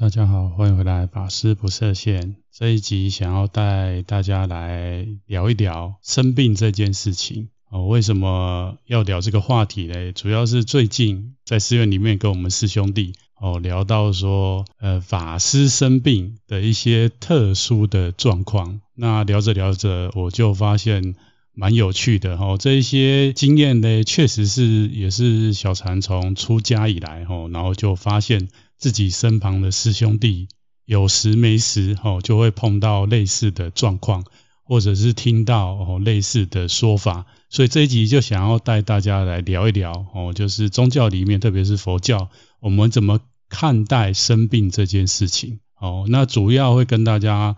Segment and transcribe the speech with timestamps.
[0.00, 2.36] 大家好，欢迎回来，法师不设限。
[2.52, 7.48] 这一集想要带大家来聊一聊生病这件事情。
[7.68, 10.12] 哦，为什么要聊这个话题呢？
[10.12, 18.80] 主要是最近在寺院里面跟我们师兄弟哦聊到说，呃，法师生病的一些特殊的状况。
[18.94, 21.16] 那聊着聊着，我就发现
[21.54, 22.56] 蛮有趣的哦。
[22.56, 28.46] 这一些经验呢，确实是也是小禅从出家以来哦，然后就发现。
[28.78, 30.48] 自己身旁的师兄弟
[30.84, 34.24] 有时没时哦，就会碰到类似的状况，
[34.62, 46.06] 或者是听到哦类似的说法，所以这一集就想要带大家来聊一聊哦，就是宗教里面，特别是佛教，我们怎么看待生病这件事情哦。
[46.08, 47.56] 那主要会跟大家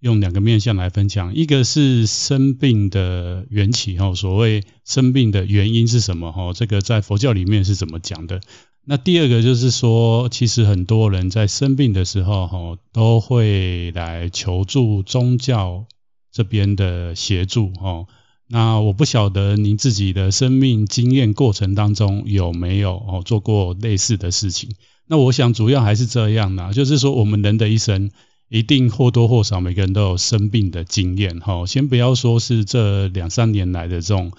[0.00, 8.40] 用两个面向来分享，一个是生病的缘起哦，所谓生病的原因是什么哦，这个在佛教里面是怎么讲的。
[8.84, 15.84] 那第二个就是说，其实很多人在生病的时候，哈，都会来求助宗教
[16.32, 18.06] 这边的协助，哈。
[18.48, 24.70] 那我不晓得您自己的生命经验过程当中有没有哦做过类似的事情？
[25.06, 28.10] 那我想主要还是这样的，就是说我们人的一生
[28.48, 31.66] 一定或多或少每个人都有生病的经验，哈。
[31.66, 34.32] 先不要说是这两三年来的这种。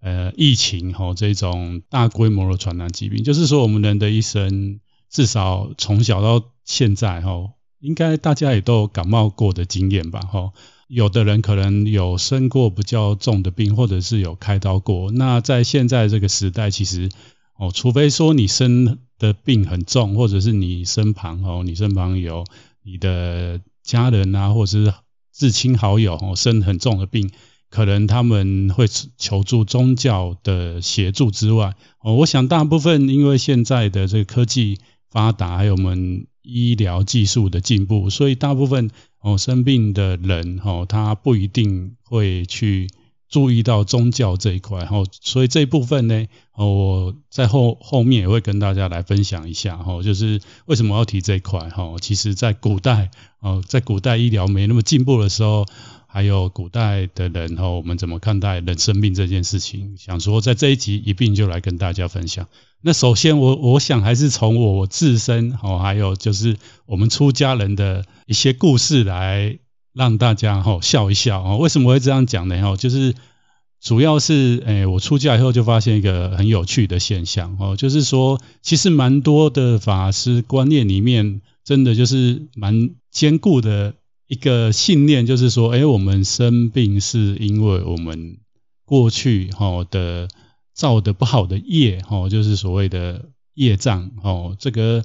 [0.00, 4.80] 呃，疫情吼，这种大规模的传染疾病，就是说我们人的一生，
[5.10, 10.52] 至少从小到现在吼，应该大家也都感冒过的经验吧吼。
[10.88, 15.10] 有的人可能有生过比较重的病，或者是有开刀过。
[15.10, 17.10] 那在现在这个时代，其实
[17.58, 22.44] 哦，除非说你生的病很重，或者是你身旁哦，你身旁有
[22.84, 24.94] 你的家人啊，或者是
[25.32, 27.32] 至亲好友哦，生很重的病。
[27.68, 28.86] 可能他们会
[29.18, 34.78] 求助宗教的协助之外，哦，我想大部分因为现在的这个科技
[35.10, 42.88] 发达，还有我们医疗技术的进步，所以大部分哦生病的人哦，他不一定会去
[43.28, 53.10] 注意到宗教这一块，哦，所以这一部分呢，哦，我在后后面也会跟大家来分享一下，哦，就是为什么要提这一块，哦，其实在古代，
[53.40, 55.66] 哦，在古代医疗没那么进步的时候。
[56.16, 59.98] 还有古代的人哈，我们怎么看待人生病这件事情？
[59.98, 62.48] 想说在这一集一并就来跟大家分享。
[62.80, 66.56] 那首先我我想还是从我自身哦，还有就是
[66.86, 69.58] 我们出家人的一些故事来
[69.92, 71.56] 让大家哈笑一笑啊。
[71.58, 72.62] 为什么会这样讲呢？
[72.62, 73.12] 哈，就是
[73.82, 83.92] 主要是诶，我出家以后就发现一个很有趣的现象哦，就是说其实蛮多的法师观念里面，真的就是蛮坚固的。
[84.28, 88.38] 一个信念就是说，哎，我们生病是因为我们
[88.84, 90.28] 过去哈的
[90.74, 95.04] 造的不好的业哈，就是所谓的业障哦，这个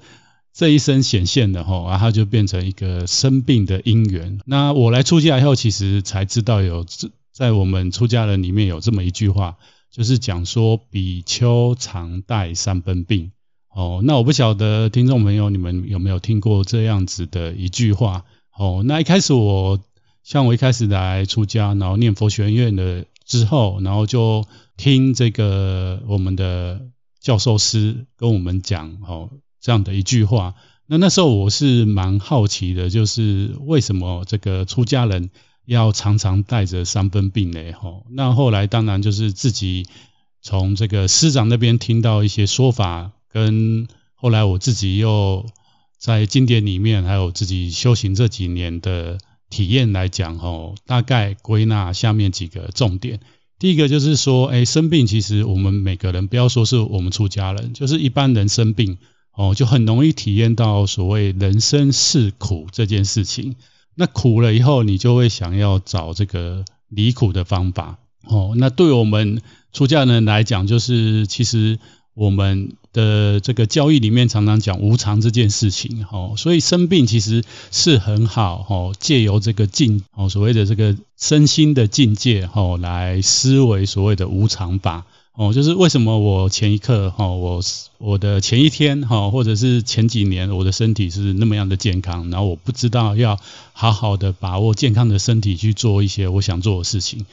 [0.54, 4.40] 这一生显现的哈，然后就变成一个生病的因缘。
[4.46, 6.86] 那我来出家以后，其实才知道有
[7.32, 9.58] 在我们出家人里面有这么一句话，
[9.92, 13.32] 就是讲说比丘常带三分病
[13.74, 14.02] 哦。
[14.04, 18.26] 那我不晓得听众朋友你们有没有听过这样子的一句话？
[18.58, 19.80] 哦，那一开始我
[20.24, 24.46] 像我一开始来出家，然后念佛学院的之后，然后就
[24.78, 26.82] 听这个我们的
[27.20, 30.54] 教授师跟我们讲哦这样的一句话。
[30.86, 35.32] 那那时候我是蛮好奇的，就是为什么这个出家人
[35.66, 37.72] 要常常带着三分病呢？
[37.80, 39.88] 吼，那后来当然就是自己
[40.42, 45.46] 从这个师长那边听到一些说法，跟后来我自己又。
[46.02, 49.20] 在经典里面，还有自己修行这几年的
[49.52, 53.20] 体验来讲，吼，大概归纳下面几个重点。
[53.60, 58.98] 第一个就是说，哎，生病其实我们每个人，不要说是我们出家人，就是一般人生病，
[59.36, 63.56] 哦，就很容易体验到所谓人生是苦这件事情。
[63.94, 69.40] 那苦了以后，你就会想要找这个离苦的方法，哦，那对我们
[69.72, 71.78] 出家人来讲，就是其实。
[72.14, 87.62] 我们的这个交易里面常常讲无常这件事情，吼，所以生病其实是很好，吼，借由这个境，哦，所谓的这个身心的境界，吼，来思维所谓的无常法，哦，就是为什么我前一刻，哈，我
[87.98, 93.40] 我的前一天，哈，或者是前几年，我的身体是那么样的健康，然后我不知道要
[93.72, 97.26] 好好的把握健康的身体去做一些我想做的事情。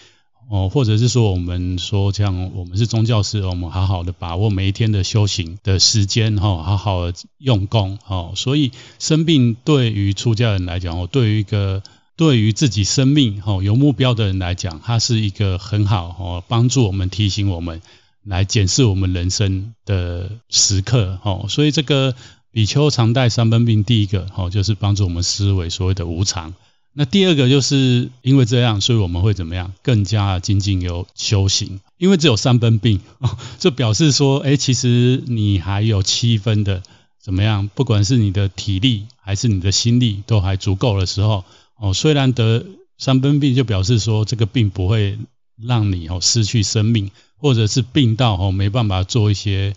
[0.51, 11.83] 哦，或者是说，我们说像我们是宗教师，我们好好的把握每一天的修行的时间，哈，好好的用功，哦，所以生病对于出家人来讲，哦，对于一个
[12.17, 17.83] 对于自己生命，哈，有目标的人来讲，它是一个很好，哦，帮助我们提醒我们
[18.25, 22.15] 来检视我们人生的时刻，哦，所以这个。
[22.51, 26.55] 比丘常带三分病，第一个哦，就是帮助我们思维所谓的无常。
[27.01, 29.73] 那第二个就是因为这样，所以我们会怎么样？
[29.85, 31.79] 更加精进有修行。
[31.97, 33.01] 因为只有三分病，
[33.61, 36.83] 就表示说，哎，其实你还有七分的
[37.23, 37.71] 怎么样？
[37.73, 41.45] 不管是你的体力还是你的心力都还足够的时候，
[41.79, 42.67] 哦，虽然得
[42.97, 45.17] 三分病，就表示说这个病不会
[45.57, 49.77] 让你哦失去生命，或者是病到哦没办法做一些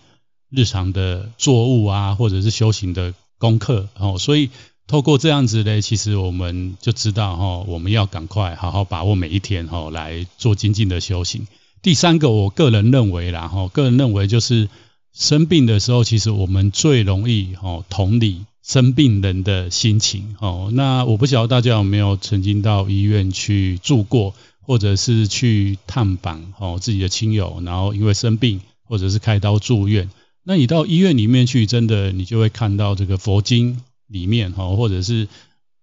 [0.50, 4.50] 日常的作物啊，或者是修行的功课哦，所以。
[4.86, 11.46] 透过这样子呢，其实我们就知道哈，我们要赶快好好把握每一天哈，来做精进的修行。
[11.80, 14.68] 第三个，我个人认为啦哈，个人认为就是
[15.14, 20.70] 生病的时候，其实我们最容易哈同理生病人的心情哦。
[20.72, 30.10] 那我不晓得大家有没有曾经到医院去住过，或者是去探访哦自己的亲友，然后因为生病或者是开刀住院，
[30.44, 33.80] 那你到医院里面去，真的你就会看到这个佛经。
[34.12, 35.26] 里面哈，或者是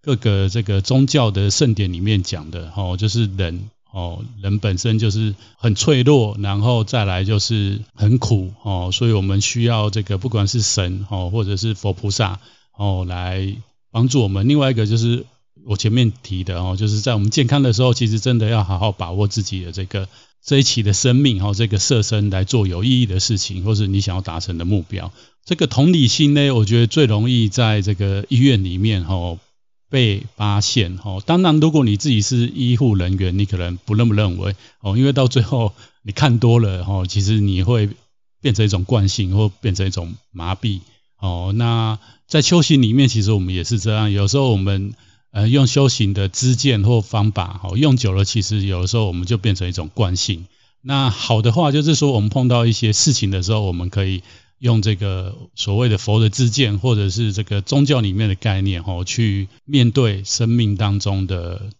[0.00, 12.38] 各个这个宗教的圣典里面讲的哈，就是人哦，人本身就是很脆弱，然后再来就是很苦哦，所以我们需要这个不管是神哦，或者是佛菩萨
[12.76, 13.56] 哦来
[13.90, 14.46] 帮助我们。
[14.46, 15.26] 另外一个就是
[15.66, 20.08] 我前面提的哦，就是在我们健康的时候，其实真的要好好把握自己的这个
[20.44, 25.12] 这一期的生命哦，这个设身来做有意义的事情，或是你想要达成的目标。
[25.44, 29.38] 这个同理心呢，我觉得最容易在这个医院里面哈
[29.90, 31.18] 被发现哈。
[31.26, 35.72] 当然，如果你自己是医护人员，你可能不那么认为哦，因为到最后
[36.02, 37.88] 你看多了哈，其实你会
[38.40, 40.80] 变成一种惯性，或变成一种麻痹
[41.18, 41.52] 哦。
[41.54, 44.94] 那在修行里面，其实我们也是这样，有时候我们
[45.32, 50.46] 呃用修行的知见或方法哈，用久了，其实有的时候我们就变成一种惯性。
[50.82, 54.22] 那好的话，就是说我们碰到一些事情的时候，我们可以。
[54.60, 61.70] 用这个所谓的佛的知见，或者是这个宗教里面的概念，哈，去面对生命当中的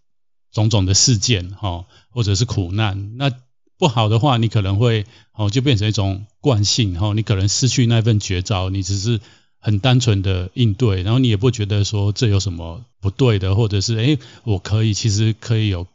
[0.50, 3.19] 种种的事件，哈，或者是苦难。
[3.19, 3.31] 那
[3.76, 5.05] 不好的话，你可能会，
[5.35, 9.20] 哦，就变成一种惯性，哈，你可能失去那份绝招，你只是
[9.61, 15.87] 很单纯的应对，然后你也不觉得说这有什么不对的，或者是，诶，我可以，其实可以有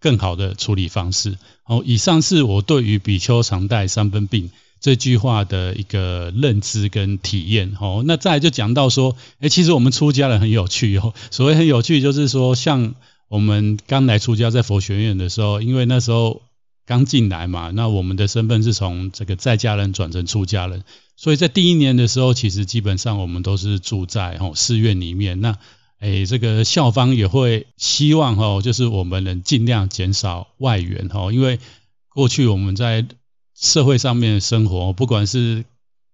[0.00, 1.36] 更好的处理方式。
[1.64, 4.50] 好，以上是我对于比丘常带三分病。
[4.80, 11.12] 这句话的一个认知跟体验，哦，那再来就讲到说，诶，其实我们出家人很有趣哦。
[11.30, 12.94] 所谓很有趣，就是说，像
[13.28, 16.40] 我们刚来出家在佛学院的时候，因为那时候
[16.86, 20.82] 刚进来嘛，那我们的身份是从这个在家人转成出家人，
[21.20, 25.42] 所以在第一年的时候，其实基本上我们都是住在哦寺院里面。
[25.42, 25.58] 那
[25.98, 31.60] 诶，这个校方也会希望哦，就是我们能尽量减少外援哦，因为
[32.08, 33.06] 过去我们在
[33.54, 35.66] 社会上面生活，不管是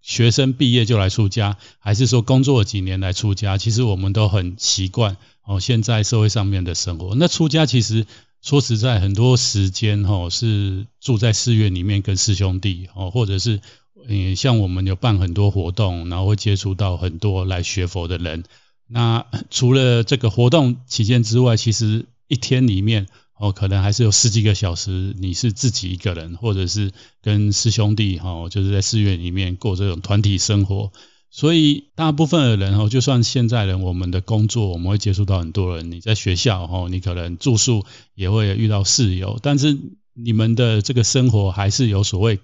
[0.02, 5.60] 学生毕业就来出家，还是说工作几年来出家，其实我们都很习惯哦。
[5.60, 8.08] 现在社会上面的生活，那出家其实
[8.42, 13.60] 说实在，很多时间哦是住在寺院里面跟师兄弟哦，或者是
[14.08, 18.44] 嗯，像我们有办很多活动，然后会接触到很多来学佛的人。
[18.86, 23.06] 那 除了这个活动期间之外，其实一天里面。
[23.38, 30.90] 哦，可能还是有十几个小时，你是自己一个人，或者是跟师兄弟哈，就是在寺院里面过这种团体生活。
[31.30, 35.90] 所以大部分的人哦，就算现在人，我们的工作我们会接触到很多人。
[35.90, 37.84] 你在学校哈，你可能住宿
[38.14, 39.76] 也会遇到室友，但是
[40.14, 42.40] 你们的这个生活还是有所谓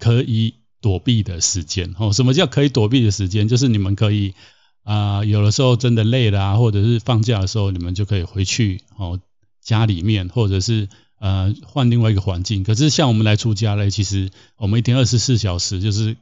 [0.00, 1.94] 可以躲避的时间。
[1.98, 3.48] 哦，什么叫可以躲避的时间？
[3.48, 4.34] 就是你们可以
[4.82, 9.18] 啊，有的时候真的累了啊，或者是放假的时候，你们就可以回去哦。
[9.62, 16.18] 家里面，或者是呃换另外一个环境，可是像我们来出家嘞，其实我们一天二十四小时就是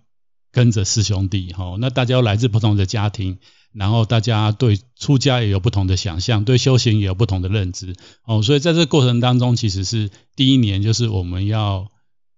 [0.52, 3.38] 跟着师兄弟哈，那大家来自不同的家庭，
[3.72, 11.90] 然后大家对出家也有不同的想象，对修行也有不同的认知哦，所以在这个过程当中，其实是第一年就是我们要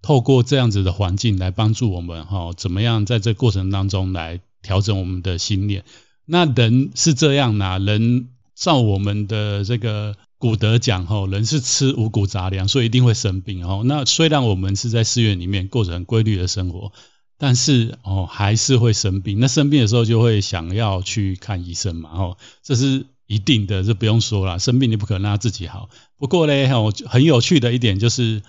[0.05, 5.85] 透过这样子的环境来帮助我们哈，怎么样在这过程当中来调整我们的心念。
[6.27, 10.15] 那人是这样呐，人照我们的这个。
[10.37, 13.83] 古德讲吼，人是吃五谷杂粮，所以一定会生病哦。
[13.87, 16.93] 那虽然我们是在寺院里面过着很规律的生活，
[17.39, 19.41] 但是哦还是会生病。
[19.41, 24.59] 那生病的时候就会想要去看医生嘛，哦，这是一定的，这不用说了。
[24.59, 25.89] 生病你不可能让他自己好。
[26.19, 28.43] 不过呢，哦，很有趣的一点就是，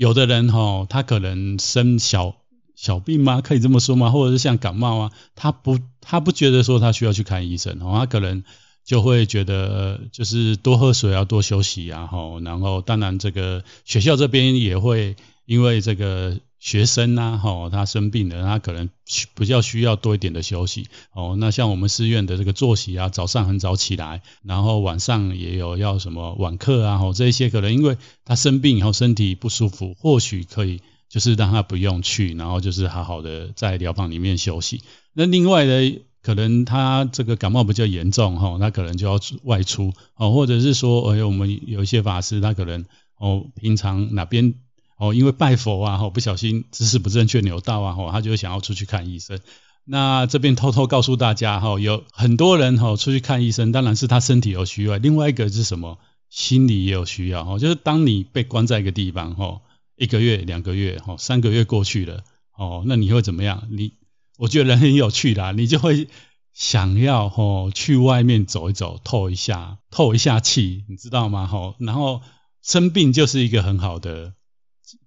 [0.00, 2.36] 有的人哈，他可能生小
[2.74, 3.42] 小病吗？
[3.42, 4.08] 可以这么说吗？
[4.08, 8.42] 或者是像感冒啊，他不他不觉得说他需要去看医生哦，他可能。
[8.82, 12.08] 就会觉得就是多喝水啊多休息啊，
[12.42, 34.82] 然后当然这个学校这边也会因为这个学生呐，吼，他生病了，他可能需比较需要多一点的休息，哦，那像我们寺院的这个作息啊，早上很早起来，然后晚上也有要什么晚课啊，吼，这一些可能因为他生病以后身体不舒服，或许可以就是让他不用去，然后就是好好的在疗房里面休息。
[35.14, 42.84] 那另外呢，可能他这个感冒比较严重，吼，他可能就要外出，哦，或者是说，哎，我们有一些法师他可能
[43.18, 44.56] 哦，平常哪边。
[45.00, 49.40] 哦，因为拜佛啊，吼，不小心姿势不正确扭到啊，吼，他就想要出去看医生。
[49.86, 55.98] 那这边偷偷告诉大家，哈，有很多人哈出去看医生，当然是他身体有需要，另外一个是什么？
[56.28, 59.62] 心理也有需要，哈，就是当你被关在一个地方，哈，
[59.96, 62.22] 一个月、两个月，哈，三个月过去了，
[62.56, 63.66] 哦，那你会怎么样？
[63.70, 63.94] 你，
[64.36, 66.08] 我觉得人很有趣的，你就会
[66.52, 71.46] 想要吼去外面走一走，透一下，透一下气，你知道吗？
[71.46, 72.20] 吼，然后
[72.62, 74.34] 生病就是一个很好的。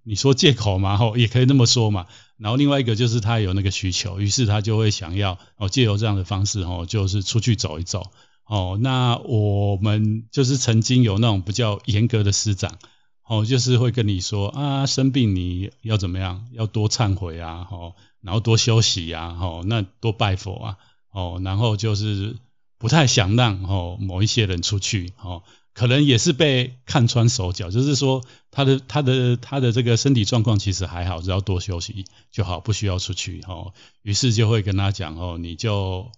[0.02, 2.06] 你说借口嘛，吼，也可以那么说嘛。
[2.36, 8.10] 然后另外一个就是他有那个需求，于是他就会想要哦，借由这样的方式，吼，就是出去走一走。
[8.44, 12.78] 哦，那我们就是曾经有那种比较严格的师长，
[13.26, 20.76] 哦，就是会跟你说啊，生病你要怎么样，要多忏悔啊，吼，然后多休息啊，吼，那多拜佛啊，
[21.12, 22.36] 哦，然后就是
[22.78, 25.42] 不太想让哦某一些人出去，哦。
[25.74, 33.74] 可能也是被看穿手脚，就是说他的他的他的这个身体状况其实还好，只要多休息就好，不需要出去哦。
[34.02, 36.12] 于是就会跟他讲哦，你就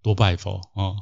[0.00, 0.96] 多拜佛哦，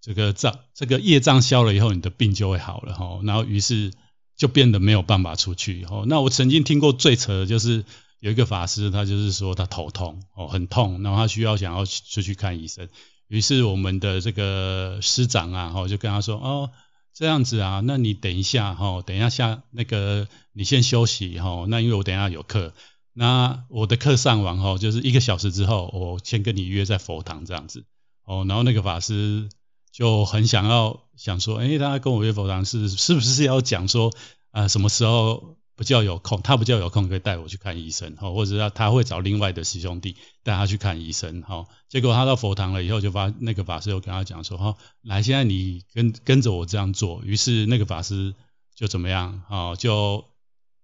[0.00, 3.20] 这个障这个业障消了以后，你的病就会好了哈。
[3.22, 3.92] 然后于是
[4.34, 6.04] 就变得没有办法出去哦。
[6.06, 7.84] 那我曾经听过最扯的就是
[8.18, 12.88] 有一个法师，他就是说他头痛哦，很痛，然后他需要想要出去看医生。
[13.28, 16.70] 于是我们的这个师长啊，哦就跟他说哦。
[17.14, 22.72] 这样子啊，那你等一下哈，等一下下那个你先休息哈，那因为我等一下有课，
[23.12, 27.84] 那我的课上完哦就是一个小时之后，我先跟你约在佛堂这样子
[28.24, 29.48] 哦，然后那个法师
[29.90, 34.12] 就很想要想说，诶，他跟我约佛堂是是不是要讲说
[34.50, 35.56] 啊、什么时候？
[35.74, 41.66] 比较有空，他比较有空可以带我去看医生，哈，或者他他会找另外的师兄弟带他去看医生，哈。
[41.88, 47.22] 结果他到佛堂了以后，就发那个法师又跟他讲说，哈，来，现在你跟跟着我这样做。
[47.24, 48.34] 于是那个法师
[48.74, 50.24] 就怎么样，哈，就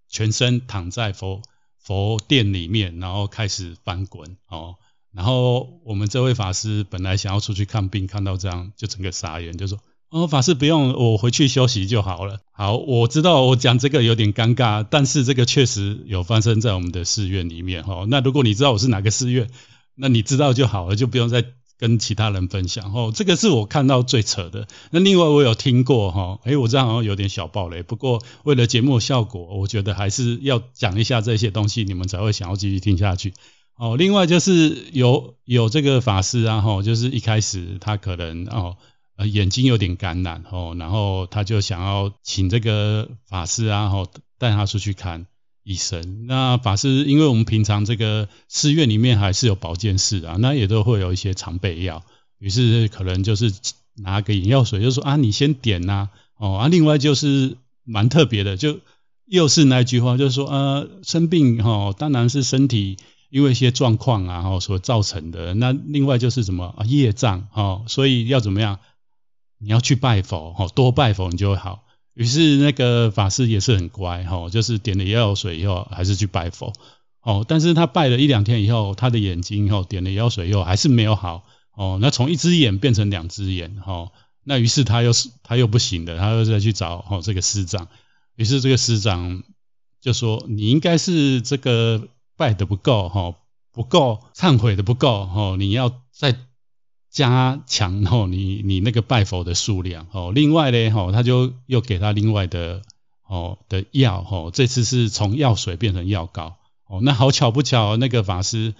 [0.08, 1.42] 全身躺在佛
[1.78, 4.76] 佛殿里面，然后开始翻滚，哦。
[5.12, 9.78] 然后我们这位法师本来想要出去看病，看到这样就整个傻眼，就说。
[10.10, 12.38] 哦，法师不用，我回去休息就好了。
[12.52, 18.06] 好，我知道我讲这个有点尴尬，但是这个确实有发生在我们的寺院里面哈。
[18.08, 19.50] 那如果你知道我是哪个寺院，
[19.94, 21.44] 那你知道就好了，就不用再
[21.78, 23.12] 跟其他人分享哦。
[23.14, 24.66] 这个是我看到最扯的。
[24.90, 33.34] 那另外我有听过哈，诶，我这样好像有点小暴雷，不过为了节目效果，我觉得还是要讲一下这些东西，你们才会想要继续听下去。
[33.76, 38.78] 哦，另外就是有有这个法师啊，哈，就是一开始他可能哦。
[39.18, 44.06] 呃，眼睛有点感染哦，然后他就想要请这个法师啊，吼
[44.38, 45.26] 带他出去看
[45.64, 46.28] 医生。
[46.28, 52.04] 那法师，因为我们平常这个寺院里面还是有保健室啊，那也都会有一些常备药，
[52.38, 53.52] 于是可能就是
[53.96, 58.78] 拿个眼药水，就说啊，你先点呐，哦啊，另外就是蛮特别的，就
[59.26, 62.98] 又是那句话，就是说呃，生病哈，当然是身体
[63.30, 65.54] 因为一些状况啊，吼所造成的。
[65.54, 68.78] 那另外就是什么啊，业障哦，所以要怎么样？
[69.58, 71.84] 你要去拜佛，吼，多拜佛你就会好。
[72.14, 76.72] 于是那个法师也是很乖，吼，就是点了药水以后，还是去拜佛，
[77.22, 81.44] 哦，但是他拜了一两天以后，他的眼睛，吼，点了药水以后，还是没有好，
[81.76, 84.10] 哦，那从一只眼变成两只眼，吼，
[84.42, 87.86] 那于是他又是他又不行了，他又再去找，吼，这个师长，
[88.34, 89.44] 于是这个师长
[90.00, 93.36] 就说，你应该是这个拜的不够，吼，
[93.72, 96.36] 不够忏悔的不够，吼，你要再。
[97.10, 100.30] 加强哦，你你那个拜佛的数量哦。
[100.34, 102.82] 另外呢，吼，他就又给他另外的
[103.26, 104.50] 哦的药哦。
[104.52, 107.00] 这次是从药水变成药膏哦。
[107.02, 108.74] 那好巧不巧，那个法师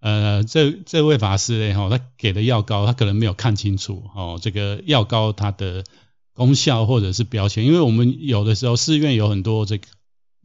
[0.00, 4.38] 呃，这这位法师呢，吼，他给的药膏他可能没有看清楚哦。
[4.40, 5.84] 这个药膏它的
[6.32, 9.86] 功效或者是标签，因为我们有的时候寺院有很多这个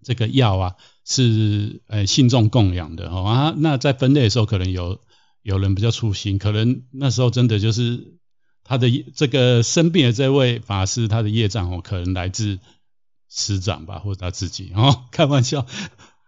[0.03, 3.53] 这个药啊，是呃信众供养的哦啊。
[3.57, 4.99] 那在分类的时候可能有。
[5.41, 8.17] 有人比较粗心，可能那时候真的就是
[8.63, 12.59] 他的这个生病的这位法师，他的业障哦，可能来自
[13.29, 15.65] 师长吧，或者他自己哦， 开玩笑。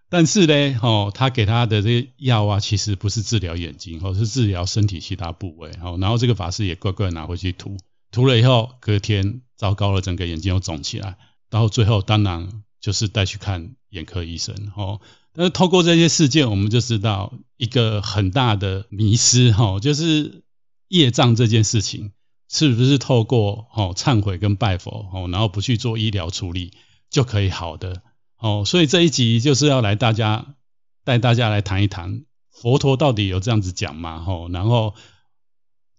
[0.10, 5.72] 但是呢，哦，他给他的这个药啊，其实不是治疗眼睛，哦，是治疗身体其他部位。
[5.82, 7.78] 哦，然后这个法师也乖乖拿回去涂，
[8.12, 11.18] 涂了以后，隔天糟糕了，整个眼睛又肿起来，
[11.50, 14.56] 到最后当然就是带去看眼科医生。
[14.76, 15.02] 哦，
[15.34, 20.44] 但是透过这些事件，我们就知道一个很大的迷思哈，就是
[20.88, 22.12] 业障这件事情
[22.50, 26.74] 是不是透过哦忏悔跟拜佛哦，然后不去做医疗处理
[27.10, 28.02] 就可以好的
[28.40, 28.64] 哦？
[28.66, 30.56] 所以这一集就是要来大家
[31.04, 34.24] 带大家来谈一谈佛陀到底有这样子讲吗？
[34.28, 34.94] 哦，然后。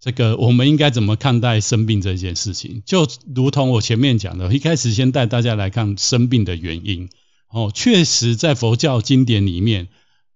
[0.00, 2.82] 这个我们应该怎么看待生病这件事情？
[2.84, 7.08] 就如同我前面讲的，一开始先带大家来看生病的原因。
[7.54, 9.87] 哦，确实在佛教经典里面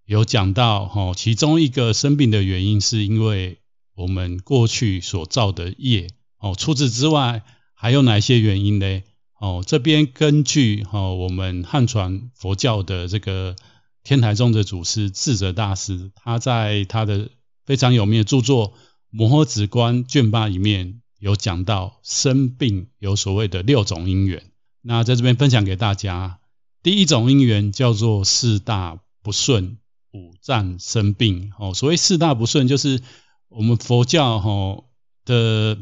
[0.07, 3.59] 有讲到，哦，其中一个生病的原因是因为
[3.97, 6.07] 我们过去所造的业。
[6.39, 7.43] 哦，除此之外
[7.75, 9.03] 还有哪些原因呢？
[9.41, 13.57] 哦，这边根据哦我们汉传佛教的这个
[14.05, 17.31] 天台宗的祖师智者大师，他在他的
[17.67, 18.75] 非常有名的著作。
[19.11, 24.45] 摩诃止观卷八里面有讲到生病有所谓的六种因缘，
[24.83, 26.38] 那在这边分享给大家。
[26.83, 29.79] 第一种因缘叫做四大不顺
[30.13, 31.53] 五脏生病。
[31.59, 33.01] 哦，所谓四大不顺，就是
[33.49, 34.85] 我们佛教哈
[35.25, 35.79] 的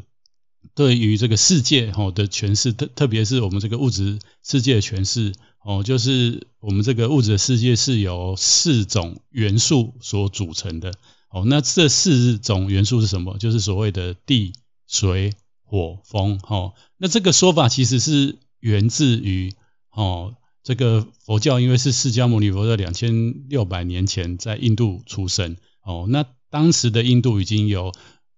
[0.73, 10.93] 对于这个世界哈的诠释，特特别是我们这个物质世界的诠释哦，就是我们这个物质世界是由四种元素所组成的。
[11.29, 13.37] 哦，那这四种元素是什么？
[13.37, 14.53] 就是所谓的地、
[14.87, 16.39] 水、火、风。
[16.47, 19.53] 哦，那这个说法其实是源自于
[19.91, 20.35] 哦，
[20.67, 25.55] 这个佛教，因为是释迦牟尼佛在两千六百年前在印度出生。
[25.81, 27.93] 哦，那当时的印度已经有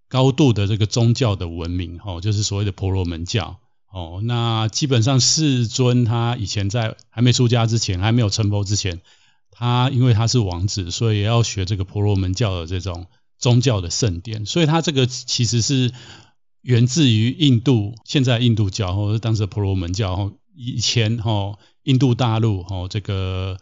[0.07, 1.99] 高度的这个宗教的文明。
[2.05, 3.57] 哦，就是所谓的婆罗门教。
[3.91, 9.01] 哦，那基本上世尊他以前在还没出家之前，还没有成佛之前。
[9.49, 13.07] 他因为他是王子，所以也要学这个婆罗门教的这种
[13.39, 15.91] 宗教的圣典，所以他这个其实是
[16.61, 23.57] 源自于印度，现在印度教或者是当时的婆罗门教，以前哈印度大陆哈这个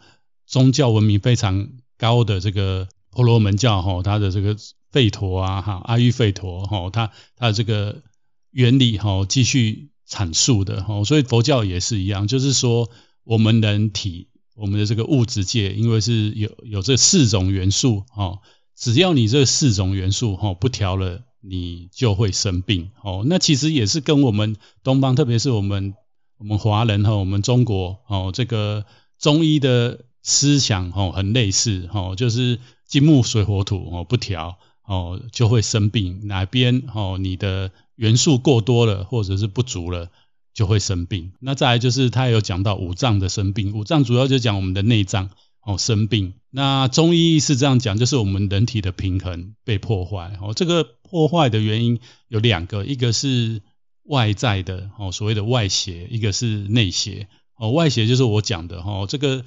[0.46, 4.56] 宗教文明非常高的这个婆罗门教哈，它的这个
[4.92, 8.02] 吠陀啊哈阿育吠陀哈，它它的这个
[8.50, 12.90] 原理哈继续阐述的哈，所以佛教也是一样，就是说
[13.24, 14.28] 我们人体。
[14.60, 18.40] 我们的这个物质界，因为是有有这四种元素，哦，
[18.74, 25.94] 只要你这四种元素，哈，不调了，你就会生病，哦，那其实也是跟我们东方，特别是我们
[26.38, 28.84] 我们华人和我们中国，哦，这个
[29.18, 40.08] 中医的思想，哦，很类似，哦，就是金木水火土，哦，不调，哦，就会生病，哪边，哦，你的元素过多了，或者是不足了。
[40.54, 41.30] 就会生病。
[41.38, 45.30] 那再来就是他有讲到五脏的生病，五脏主要就讲我们的内脏
[45.62, 46.34] 哦生病。
[46.50, 50.54] 那中医是这样讲，就是我们人体的平衡被破坏哦。
[50.54, 53.62] 这个破坏的原因有两个，一个是
[54.08, 57.70] 外在的哦，所谓的外邪，一个是内邪哦。
[57.70, 59.44] 外邪就是我讲的哦，这个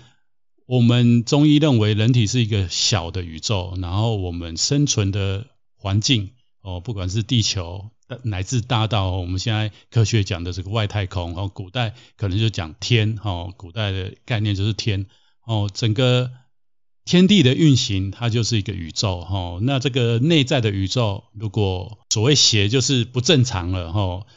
[0.66, 7.92] 我们中医认为人体是一个小的宇宙，然后我们生存的环境哦，不管是地球。
[8.24, 15.06] 乃至大到我们现在科学讲的这个外太空哦，古代可能就讲天哦，古代的概念就是天
[15.46, 16.30] 哦，整个
[17.06, 19.60] 天地的运行它就是一个宇宙哦。
[19.62, 24.28] 那这个内在的宇宙，如果所谓邪就是不正常了哦，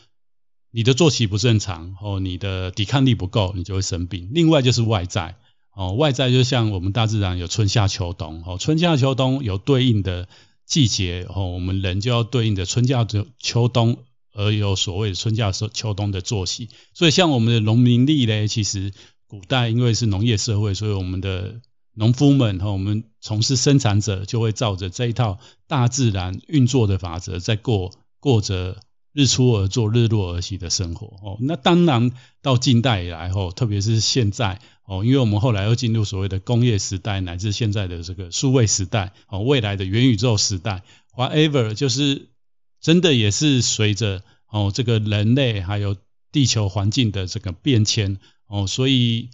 [0.74, 4.30] 你的作息不正常哦，你的抵抗力不够，你就会生病。
[4.32, 5.36] 另外就是外在
[5.72, 10.28] 哦，外在就像我们大自然有春夏秋冬哦，春夏秋冬有对应的。
[10.66, 13.98] 季节哦，我们人就要对应的春夏秋秋冬，
[14.32, 16.70] 而有所谓春夏秋冬的作息。
[16.94, 18.94] 所以像我们的农民历呢，其实
[19.26, 21.60] 古代因为是农业社会，所以我们的
[21.92, 28.80] 农夫们和我们从事生产者就会照着这一套大自然运作的法则，在过过着
[29.14, 31.38] 日出而作、日落而息的生活哦。
[31.40, 32.10] 那当然
[32.42, 34.60] 到近代以来后，特别是现在。
[34.86, 40.82] 哦，因为我们后来又进入所谓的工业时代，乃至现在的这个数位时代，哦，未来的元宇宙时代
[41.16, 42.28] ，whatever，就是
[42.82, 45.96] 真的也是随着哦这个人类还有
[46.32, 49.30] 地球环境的这个变迁，哦，所以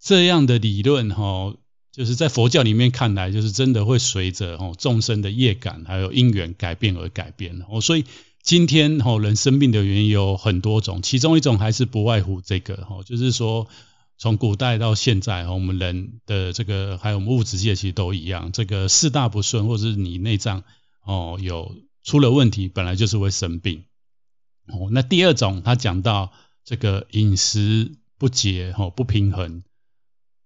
[0.00, 1.54] 这样的理论哈，
[1.92, 7.62] 就是在佛教里面看来，就是真的会随着哦众生的业感还有因缘改变而改变。
[7.70, 8.04] 哦，所以
[8.42, 13.68] 今天哦人生病的原因有很多种，其中一种还是不外乎这个哈，就是说。
[14.22, 20.62] 从古代到现在，我们人的这个还有物质界其实都一样，这个四大不顺，或者是你内脏
[21.02, 21.74] 哦有
[22.04, 23.84] 出了问题，本来就是会生病。
[24.66, 26.32] 哦，那第二种他讲到
[26.66, 29.62] 这个饮食不节哦不平衡，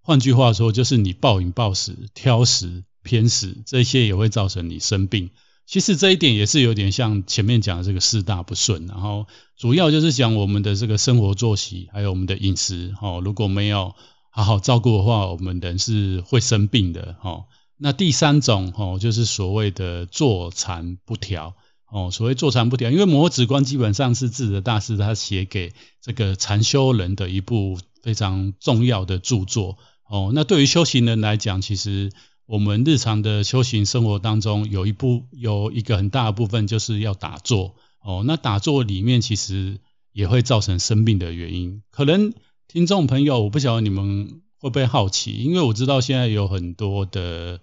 [0.03, 5.31] 换句话说就是你暴饮暴食、挑食、偏食，这些也会造成你生病。
[5.67, 13.95] 其实这一点也是有点像前面讲的这个四大不顺，然后主要就是讲我们的这个生活作息，还有我们的饮食，哦，如果没有
[14.31, 17.45] 好好照顾的话，我们人是会生病的哦。
[17.77, 21.55] 那第三种哦，就是所谓的坐禅不调
[21.91, 22.11] 哦。
[22.13, 30.31] 所谓坐禅不调，因为《摩指观》基本上是智者大师他写给这个禅修人的一部非常重要的著作哦。
[30.35, 32.13] 那对于修行人来讲，其实
[32.47, 38.23] 我们日常的修行生活当中，有一部有一个很大的部分就是要打坐哦。
[38.27, 39.81] 那打坐里面其实
[40.13, 41.83] 也会造成生病的原因。
[41.91, 42.35] 可能
[42.69, 47.61] 听众朋友，我不晓得你们会不会好奇，因为我知道现在有很多的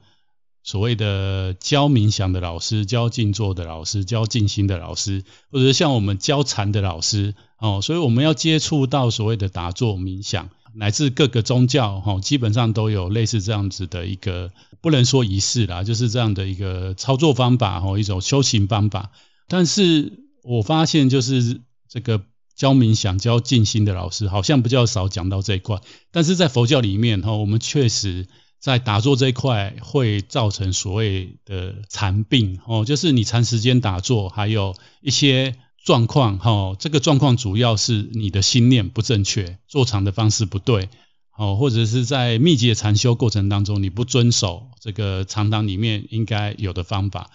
[0.63, 10.49] 所谓的教冥想的老师、教静坐的老师、教静心的老师，或者像我们教禅的老师哦，所以我们要接触到所谓的打坐冥想。
[10.75, 19.11] 乃至各个宗教，哈，基本上都有类似这样子的一个，不能说仪式啦，就是这样的一个操作方法，哈，一种修行方法。
[19.47, 22.21] 但是我发现，就是这个
[22.55, 25.79] 教冥想、教静心的老师，好像比较少讲到这一块。
[26.11, 28.27] 但是在佛教里面，哈，我们确实
[28.59, 35.55] 在打坐这一块会造成所谓的禅病，哦，就是你长时间打坐，还有一些。
[35.83, 40.89] 状况哈，这个状况主要是你的心念不正确，坐禅的方式不对，
[41.35, 47.31] 哦，或者是在密集的禅修过程当中，你不遵守这个禅堂里面应该有的方法。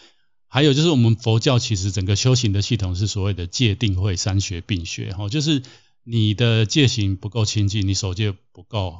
[0.46, 5.62] 还有就是我们佛教其实整个修行的系统是所谓的戒定慧三学并学，哈，就是
[6.04, 8.98] 你的戒行不够清净，你守戒不够，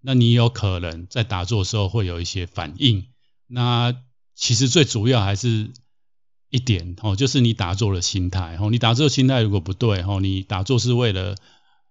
[0.00, 3.06] 那你有可能在打坐的时候会有一些反应。
[3.46, 3.94] 那
[4.34, 5.70] 其实最主要还是。
[6.50, 11.36] 一点哦，就是你打坐的心态哦，你打坐的心态如果不对哦，你打坐是为了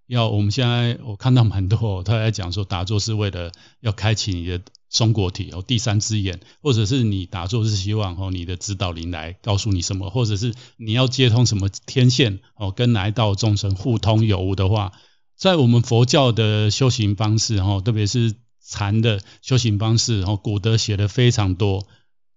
[0.06, 14.92] 要我们现在我看到蛮多他在讲说打坐是为了要开启你的松果体哦，第三只眼，或者是你打坐是希望哦你的指导灵来告诉你什么，或者是你要接通什么天线哦，跟哪一道众生互通有无的话，
[15.38, 21.88] 在我们佛教的修行方式哦，特别是禅的修行方式哦，古德写的非常多。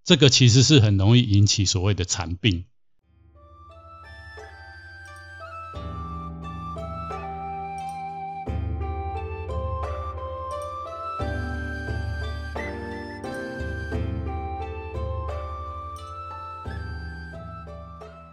[0.05, 2.65] 这个其实是很容易引起所谓的残病。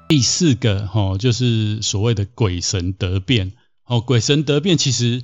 [0.08, 3.54] 第四个哈，就是所谓的鬼神得变。
[3.86, 5.24] 哦，鬼神得变其实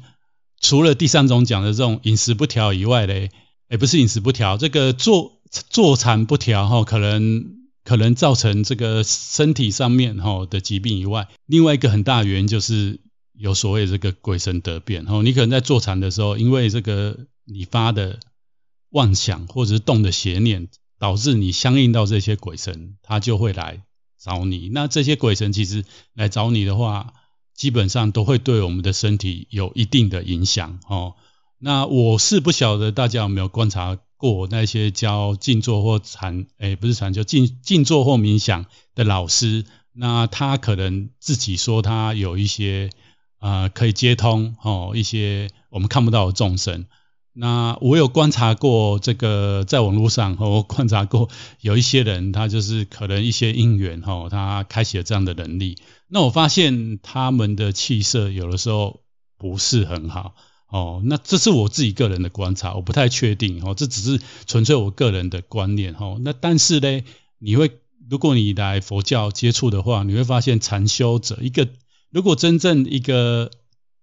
[0.62, 3.32] 除了第三种讲的这种饮食不调以外嘞，
[3.68, 5.35] 也不是饮食不调，这个做。
[5.70, 7.46] 坐禅不调哈，可能
[7.84, 13.00] 可能造成这个身体上面哈的疾病以外，另外一个很大的原因就是
[13.34, 15.22] 有所谓这个鬼神得变哈。
[15.22, 18.20] 你可能在坐禅的时候，因为这个你发的
[18.90, 20.68] 妄想或者是动的邪念，
[21.00, 23.84] 导致你相应到这些鬼神，他就会来
[24.20, 24.70] 找你。
[24.74, 27.14] 那这些鬼神其实来找你的话，
[27.56, 31.16] 基本上都会对我们的身体有一定的影响哦。
[31.60, 33.98] 那我是不晓得大家有没有观察。
[34.26, 42.90] 过那些教静坐或禅，诶，不是禅，叫静静坐或冥想的老师，那他可能自己说他有一些
[43.38, 46.88] 啊、可以接通哦一些我们看不到的众生。
[47.34, 51.30] 那我有观察过这个在网络上，我观察过
[51.62, 55.78] 有一些人，他就是可能一些因缘哈，他开启了这样的能力。
[56.08, 59.02] 那我发现他们的气色有的时候
[59.38, 60.34] 不是很好。
[60.76, 66.18] 哦，那这是我自己个人的观察，我不太确定哦，这只是纯粹我个人的观念哦。
[66.20, 67.02] 那但是呢，
[67.40, 67.72] 你会
[68.10, 71.70] 如果你来佛教接触的话，你会发现禅修者一个，
[72.12, 73.52] 如果真正一个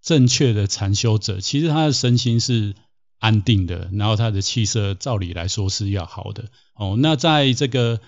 [0.00, 2.74] 正确的禅修者，其实他的身心是
[3.18, 6.96] 安定的，然后他的气色照理来说是要好的哦。
[6.98, 8.00] 那在这个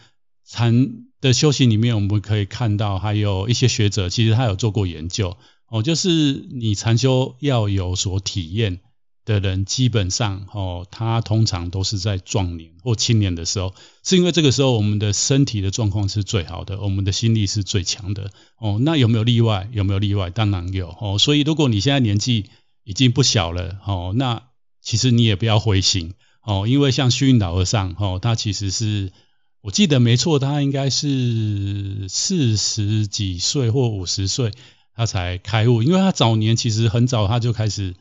[0.46, 5.37] 禅的修行里面，我们可以看到还有一些学者，其实他有做过研究。
[5.74, 8.78] 哦，就是你禅修要有所体验
[9.24, 18.30] 的人，基本上哦，他通常都是在壮年或青年的时候，是因为这个时候我们的身体的状况是最好的，我们的心力是最强的。
[18.56, 19.68] 哦，那有没有例外？
[19.72, 20.30] 有没有例外？
[20.30, 20.96] 当然有。
[21.00, 22.50] 哦，所以如果你现在年纪
[22.84, 24.44] 已经不小了，哦，那
[24.80, 26.14] 其实你也不要灰心。
[26.46, 29.10] 哦，因为像虚云老和尚，哦，他其实是
[29.60, 34.52] 我记得没错，他应该是四十几岁或五十岁。
[34.96, 37.94] 他才开悟，因为他早年其实很早他就开始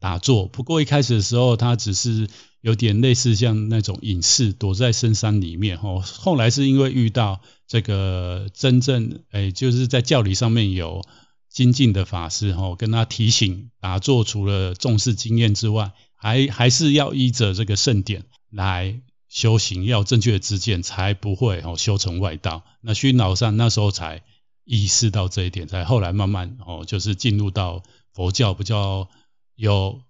[0.00, 2.28] 打坐，不过一开始的时候他只是
[2.60, 6.00] 有点类似像那种隐士，躲在深山里面吼。
[6.00, 11.04] 后来是因为遇到这个真正诶，就是在教理上面有
[11.50, 22.62] 精进的法师吼，跟他提醒打坐除了重视经验之外，还还是要依着这个圣典来修行，要正确的知见，才不会哦修成外道。
[22.80, 24.22] 那虚云老和尚那时候才。
[24.68, 29.08] 意识到这一点，才后来慢慢哦，就是进入到佛教比较
[29.56, 30.02] 有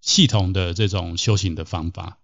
[0.00, 2.18] 系统的这种修行的方法。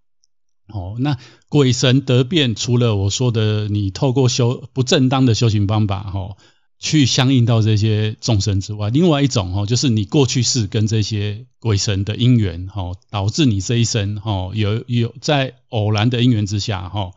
[0.68, 6.37] 哦，那鬼神得变，除了我说的你透过修不正当的修行方法，哈，
[6.78, 17.10] 去相应到这些众生之外，另外一种哈，就是你过去世跟这些鬼神的因缘，哈，导致你这一生，哈，有有在偶然的因缘之下，哈，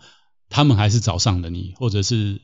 [0.49, 2.41] 他们还是找上了你，或者是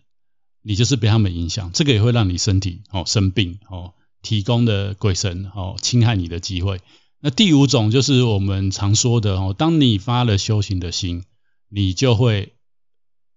[0.63, 6.79] 你就是被他们影响，这个也会让你身体哦生病，哦，提供的鬼神哦侵害你的机会。
[7.19, 11.23] 那第五种就是我们常说的哦，当你发了修行的心，
[11.69, 12.53] 你就会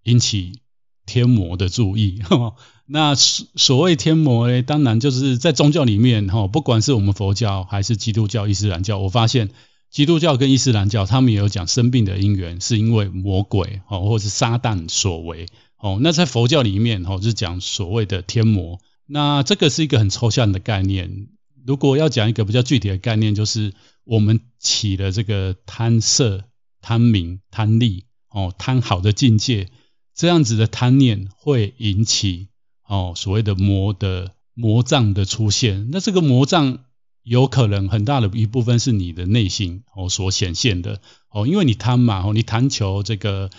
[0.04, 0.60] 引起
[1.04, 2.22] 天魔的注意。
[2.88, 9.50] 那所谓天魔呢，当然就是在宗教里面哈，不管是我们佛教还是基督教、伊斯兰教，我发现
[9.90, 15.46] 基督教跟伊斯兰教他们也有讲生病的因缘是因为魔鬼哦，或是撒旦所为
[15.86, 15.98] 哦。
[16.00, 18.80] 那在佛教里面哦，就是讲所谓的天魔。
[19.06, 21.28] 那这个是一个很抽象的概念。
[21.64, 23.72] 如果要讲一个比较具体的概念，就是
[24.04, 26.44] 我们起了这个贪色、
[26.80, 29.68] 贪名、贪利，哦，贪好的境界，
[30.14, 32.48] 这样子的贪念会引起
[32.84, 35.88] 哦所谓的魔的魔障的出现。
[35.92, 36.80] 那这个魔障
[37.22, 43.50] 有可能很大的一部分是你的内心哦所显现的哦，因为你贪嘛，哦，你贪求这个。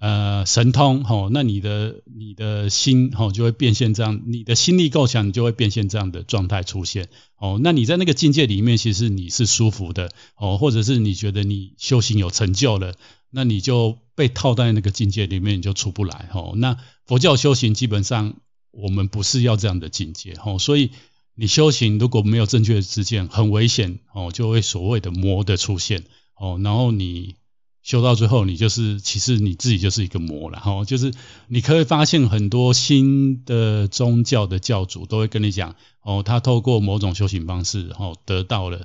[0.00, 7.60] 呃，神通吼，那你的你的心吼就会变现这样，你的心力够强，你就会变现这样的状态出现哦。
[7.62, 12.94] 那你在那个境界里面，其实你是舒服的哦，或者是你觉得你修行有成就了，
[13.28, 16.54] 那你就被套在那个境界里面，你就出不来哦。
[16.56, 18.36] 那佛教修行基本上
[18.70, 20.92] 我们不是要这样的境界哦，所以
[21.34, 27.34] 你修行如果没有正确的知见，很危险哦，就会所谓的魔的出现哦，然后你。
[27.82, 31.12] 修到最后，你就是其实你自己就是一个魔了哈，就是
[31.48, 38.84] 你可以发现很多新的宗教的教主都会跟你讲哦，他透过某种修行方式哦，得到了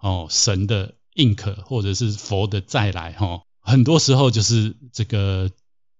[0.00, 5.50] 哦神的认可或者是佛的再来哈，很多时候就是这个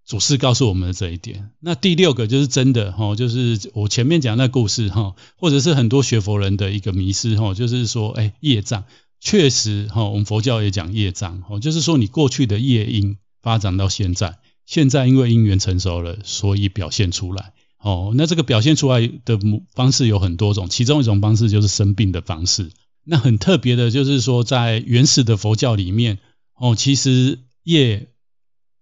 [0.05, 1.51] 祖师告诉我们的这一点。
[1.61, 8.85] 那第六个就是真的哈，就是我前面讲那故事哈，或者是很多学佛人的一个迷思哈，就是说哎业障。
[9.25, 19.41] 确实，哈，我们佛教也讲业障，哦，就是说你过去的业因发展到现在，现在因为因缘成熟了，所以表现出来，哦，那这个表现出来的
[19.73, 22.71] 方式有很多种，其中一种方式就是生病的方式。
[23.03, 26.19] 那很特别的就是说，在原始的佛教里面，
[26.55, 28.09] 哦，其实业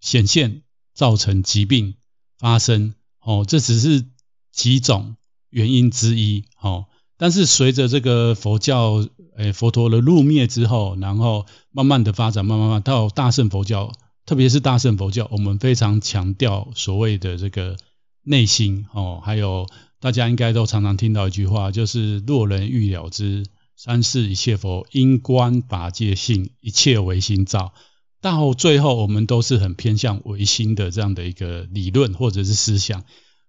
[0.00, 1.94] 显现造成疾病
[2.36, 4.04] 发生，哦，这只是
[4.50, 5.14] 几种
[5.50, 6.86] 原因之一，哦。
[7.16, 13.92] 但是随着这个佛教，诶、佛陀的入灭之后，然后慢慢的发展，慢慢慢到大乘佛教，
[14.26, 17.76] 特别是大乘佛教，我们非常强调所谓的这个
[18.22, 19.66] 内心哦，还有
[20.00, 23.44] 大家应该都常常听到一句话，就是若人欲了之
[23.76, 27.72] 三世一切佛，因观法界性，一切唯心造。
[28.20, 33.02] 到最后，我们都是很偏向唯心的这样的一个理论或者是思想。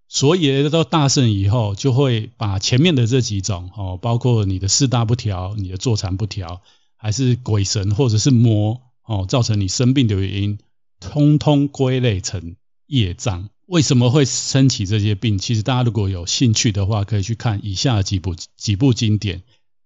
[0.08, 6.62] 所以到大圣以后，就会把前面的这几种哦，包括你的四大不调、你的坐禅不调，
[6.98, 10.60] 还是鬼神或者是魔哦，造成你生病的原因，
[11.00, 13.50] 通通归类成业障。
[13.66, 15.39] 为什么会生起这些病？
[15.39, 19.42] 其实大家如果有兴趣的话，可以去看以下几部几部经典，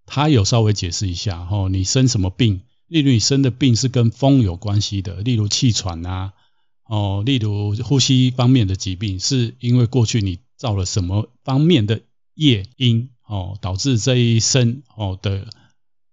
[0.06, 1.70] 它有稍微解释一下哦。
[1.72, 2.62] 你生什么病？
[2.88, 6.34] 例如你生的病是跟风有关系的，例如气喘啊。
[6.88, 12.02] 哦，例如呼吸方面的疾病，是因为过去你造了什么方面的
[12.34, 15.48] 业因哦，导致这一生哦的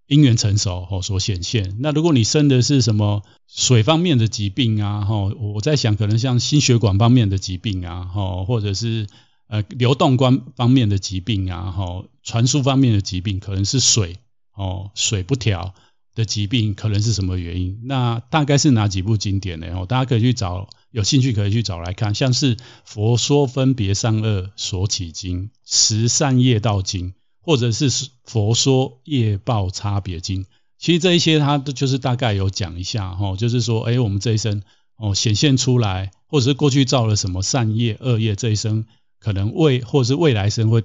[0.07, 1.77] 因缘成熟哦所显现。
[1.81, 9.07] 那如果你生的是什么水方面的疾病啊，哈，我在想可能像心血管方面的疾病啊，哈，或者是
[9.47, 14.17] 呃流动关方面的疾病啊，哈，传输方面的疾病，可能是水
[14.55, 15.75] 哦水不调。
[16.15, 17.81] 的疾病可能是什么原因？
[17.85, 19.67] 那大概是哪几部经典呢？
[19.75, 27.91] 哦，大家可以去找，有兴趣可以去找来看，像是《佛说分别善恶所起经》、《十善业道经》，或者是
[28.25, 30.45] 《佛说业报差别经》。
[30.79, 34.63] 其实这一些它都就是大概有讲一下，哈，就是说，哎，我们这一生
[34.97, 38.87] 哦显现出来，或者是过去造了什么善业、恶业，这一生
[39.19, 40.85] 可能未或是未来生会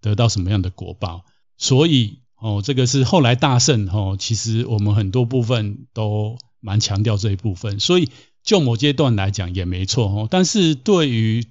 [0.00, 1.26] 得到什么样的果报，
[1.58, 2.21] 所以。
[2.42, 8.08] 哦，这个是后来大圣哦，其实我们很多部分都蛮强调这一部分，所以
[8.42, 10.26] 就某阶段来讲也没错哦。
[10.28, 11.46] 但是对于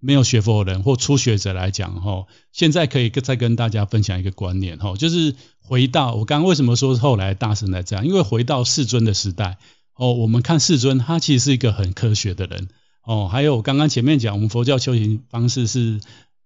[0.00, 9.58] 没有学佛的人或初学者来讲哈，现在可以再跟大家分享一个观念哈，就是回到我刚刚为什么说后来大乘来这样，因为回到世尊的时代
[9.94, 12.70] 哦，我们看世尊他其实是一个很科学的人
[13.04, 16.00] 哦，还有刚刚前面讲我们佛教修行方式是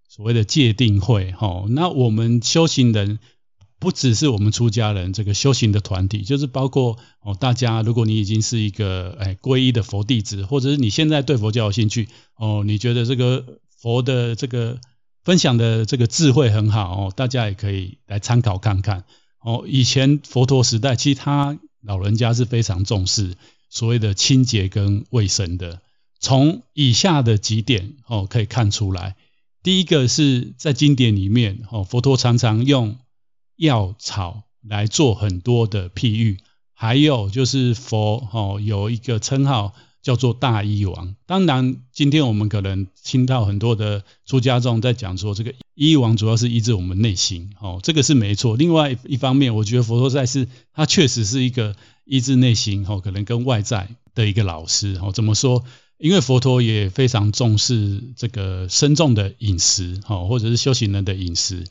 [0.08, 3.20] 所谓的戒定慧哈，那我们修行人。
[3.78, 14.78] 不只是我们出家人这个修行的团体，就是包括哦，大家如果你已经是一个哎皈依的佛弟子，或者是你现在对佛教有兴趣哦，你觉得这个佛的这个
[15.24, 19.04] 分享的这个智慧很好哦，大家也可以来参考看看
[19.40, 19.64] 哦。
[19.66, 23.34] 以前佛陀时代，其实他老人家是非常重视
[23.68, 25.82] 所谓的清洁跟卫生的，
[26.18, 29.16] 从以下的几点哦可以看出来。
[29.62, 32.96] 第一个是在经典里面，哦，佛陀常常用
[33.56, 36.38] 药草来做很多的譬喻，
[36.72, 41.16] 还有就是佛哦有一个称号叫做大医王。
[41.26, 48.56] 当然，今天我们可能听到很多的出家众在讲说，这个医王主要是医治我们内心，哦，这个是没错。
[48.56, 55.64] 另外一方面，我觉得佛陀在世，他确实是一个医治内心，哦，可能跟外在的一个老师，哦，怎么说？
[55.98, 61.64] 因为佛陀也非常重视这个僧众的饮食，哈，或者是修行人的饮食。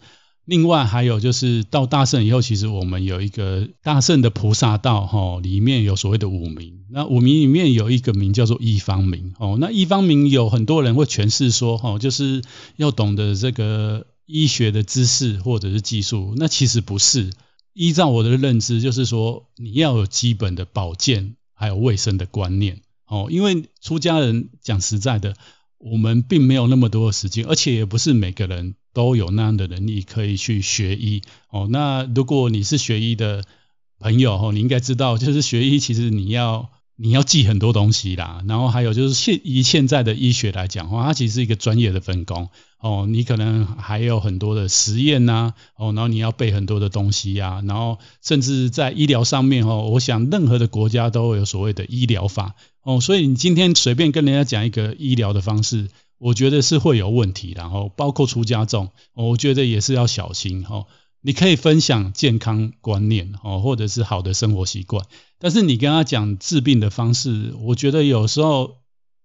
[0.45, 6.85] 另外还有就是到大圣以后，其实我们有一个大圣的菩萨道，哈，里面有所谓的五明。
[6.91, 12.43] 那五明里面有一个名叫做医方明，哦，那医方明有很多人会诠释说，哈，就是
[12.75, 16.35] 要懂得这个医学的知识或者是技术。
[16.37, 17.31] 那其实不是，
[17.73, 22.81] 依照我的认知，就是说你要有基本的保健还有卫生的观念。
[23.07, 25.35] 哦，因为出家人讲实在的，
[25.91, 31.21] 我们并没有那么多的时间，而且也不是每个人都有那样的能力可以去学医。
[31.49, 33.43] 哦，那如果你是学医的
[33.99, 36.69] 朋友，哦，你应该知道， 就是学医其实你要。
[36.97, 42.47] 你要记很多东西啦，然后还有就是现以现在的医学来讲的话，它其实是一个专业的分工
[42.79, 43.05] 哦。
[43.05, 60.85] 你可能还有很多的实验呐，哦，然后你要背很多的东西呀，然后甚至在医疗上面哦，我想任何的国家都有所谓的医疗法哦，所以你今天随便跟人家讲一个医疗的方式，我觉得是会有问题，然后包括出家众，我觉得也是要小心哈。
[61.21, 65.03] 你可以分享健康观念哦，或者是好的生活习惯，
[65.39, 68.75] 但是你跟他讲治病的方式，我觉得有时候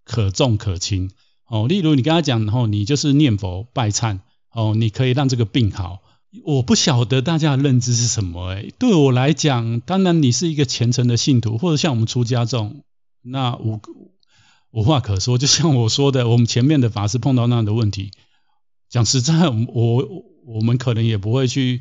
[0.07, 1.11] 可重可轻
[1.47, 1.69] 哦。
[1.69, 4.21] 例如你跟他讲哦，你就是念佛拜忏
[4.55, 6.01] 哦，你可以让这个病好。
[6.45, 12.83] 我不晓得大家的认知是什么诶，对我来讲，当然你是一个虔诚的信徒，或者像我们出家众，
[13.23, 13.81] 那无
[14.71, 15.39] 无话可说。
[15.39, 18.11] 就像我说的，我们前面的法师碰到那样的问题，
[18.89, 20.25] 讲实在，我。
[20.47, 21.81] 我们可能也不会去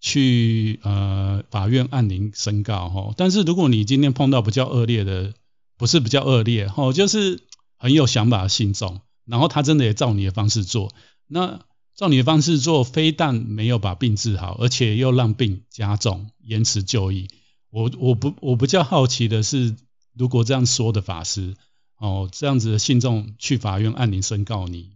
[0.00, 5.34] 去呃法院按铃申告哈，但是如果你今天碰到比较恶劣的，
[5.76, 7.42] 不是比较恶劣哈，就是
[7.76, 10.94] 很有想法的信众，然后他真的也照你的方式做，
[11.26, 11.60] 那
[11.94, 17.28] 照你的方式做，非但没有把病治好，而且又让病加重，延迟就医。
[17.68, 19.76] 我我不我比较好奇的是，
[20.18, 21.54] 如果这样说的法师
[21.96, 24.90] 哦，这样子的信众去法院按铃申告你。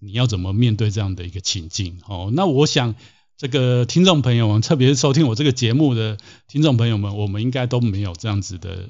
[0.00, 2.00] 你要怎么面对这样的一个情境？
[2.08, 2.96] 哦，那我想
[3.36, 8.88] 这个听众朋友们，特别是收听我这个节目的听众朋友们，我们应该都没有这样子的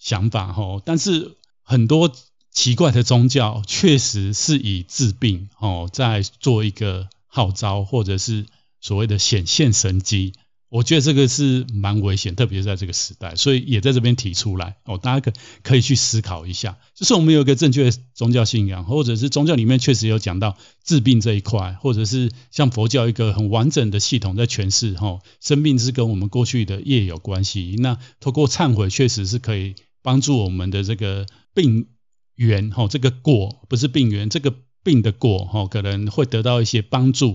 [0.00, 2.12] 想法，哦，但是很多
[2.50, 8.46] 奇怪的宗教确实是以治病，哦，在做一个号召，或者是
[8.80, 10.32] 所谓的显现神迹。
[10.70, 31.86] 我觉得这个是蛮危险，特别是在这个时代，所以也在这边提出来哦，大家可可以去思考一下，就是我们有一个正确的宗教信仰，或者是宗教里面确实有讲到治病这一块，或者是像佛教一个很完整的系统在诠释哈，生病是跟我们过去的业有关系，那透过忏悔确实是可以帮助我们的这个病
[32.34, 34.54] 源哈，这个果不是病源，这个
[34.84, 37.34] 病的果哈，可能会得到一些帮助。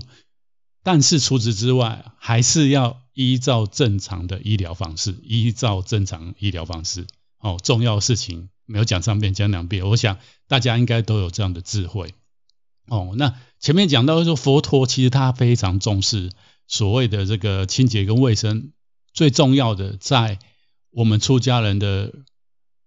[0.84, 7.08] 但是除此之外，还是要依照正常的医疗方式，依照正常医疗方式。
[7.40, 9.88] 哦，重要事情没有讲三遍，讲两遍。
[9.88, 10.18] 我想
[10.48, 12.14] 大家应该都有这样的智慧。
[12.88, 16.32] 哦，那前面讲到说，佛陀其实他非常重视
[16.68, 18.74] 所谓的这个清洁跟卫生，
[19.14, 20.38] 最重要的在
[20.92, 22.14] 我们出家人的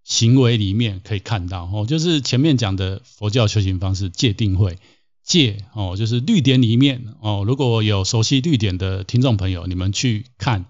[0.04, 1.64] 行为里面可以看到。
[1.72, 4.78] 哦，就是前面讲的佛教修行方式，戒定慧。
[5.26, 10.66] 戒哦，就是律典里面哦，如果有熟悉律典的听众朋友，你们去看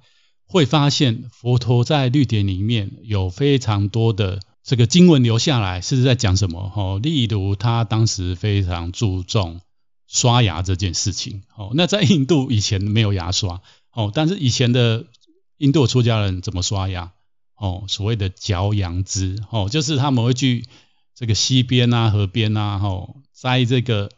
[0.47, 6.73] 会发现，佛陀在律典里面有非常多的这个经文留下来，是在讲什么？
[6.75, 9.61] 哦，例如他当时非常注重
[10.09, 11.42] 刷牙这件事情。
[11.54, 13.61] 哦，那在印度以前没有牙刷
[13.92, 15.04] 哦，但是以前的
[15.59, 17.13] 印度出家人怎么刷牙？
[17.59, 20.65] 哦，所谓的嚼杨枝哦，就是他们会去
[21.15, 24.11] 这个溪边啊、河边啊，哦，摘这个。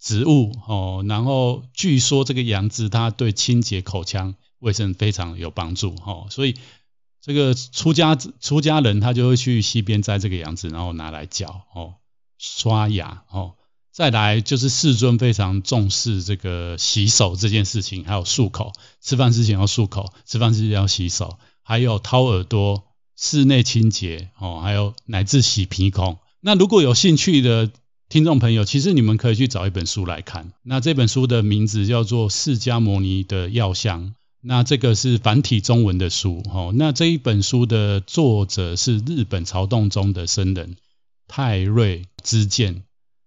[0.00, 6.56] 植物哦，然后据说这个杨枝它对清洁口腔卫生非常有帮助哦，所以
[7.20, 11.94] 这个出家出家人他就会去溪边摘这个杨枝，然后拿来嚼哦，
[12.38, 13.54] 刷牙哦。
[13.92, 18.72] 再来就是世尊非常重视这个洗手这件事情，还有漱口，
[19.02, 22.84] 吃饭之前要漱口，吃饭之前要洗手，还有掏耳朵、
[23.16, 26.18] 室内清洁哦，还有乃至洗鼻孔。
[26.40, 27.70] 那如果有兴趣的
[28.10, 30.52] 听众朋友，其实你们可以去找一本书来看。
[30.64, 34.06] 那这本书的名字叫做《释迦牟尼的药箱》，
[34.40, 36.72] 那这个是繁体中文的书哦。
[36.74, 40.74] 那这一本书的作者是日本曹洞宗的僧人
[41.28, 42.82] 泰瑞之健。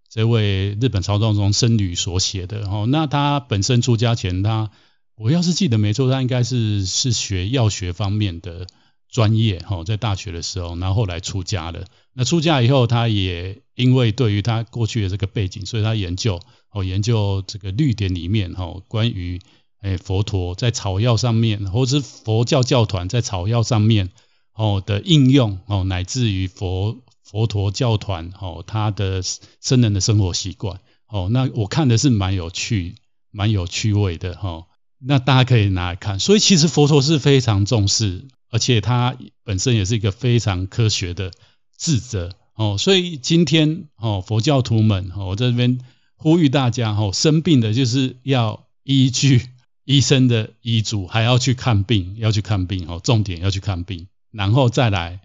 [0.09, 4.69] 这位日本曹洞宗僧侣所写的哦，那他本身出家前，他
[5.15, 8.67] 我要是记得没错，他应该是是学药学方面的
[9.13, 11.85] 专业哦，在大学的时候，然后后来出家了。
[12.13, 16.41] 那出家以后，他也因为对于他过去的这个背景，所以他研究
[16.71, 19.39] 哦，研究这个律典里面哦，关于
[19.81, 24.09] 诶佛陀在草药上面，或者是佛教教团在草药上面
[24.53, 26.97] 哦的应用哦，乃至于佛。
[27.23, 32.93] 佛陀教团哦，他的僧人的生活习惯哦，那我看的是蛮有趣、
[33.31, 34.65] 蛮有趣味的哈。
[34.99, 36.19] 那大家可以拿来看。
[36.19, 41.31] 所以其实佛陀是非常重视，而且他本身也是一个非常科学的
[41.75, 42.77] 智者哦。
[42.77, 45.79] 所以今天哦，佛教徒们哦，我在这边
[46.15, 49.49] 呼吁大家哦，生病的就是要依据
[49.83, 55.19] 医生的医嘱，还要去看病，要去看病哦，重点要去看病，然后再来。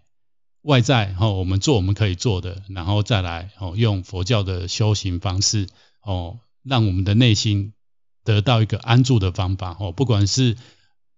[0.62, 5.68] 外在哦，我们做我们可以做的，然后再来哦，用佛教的修行方式
[6.02, 7.72] 哦，让我们的内心
[8.24, 9.92] 得到一个安住的方法哦。
[9.92, 10.56] 不管是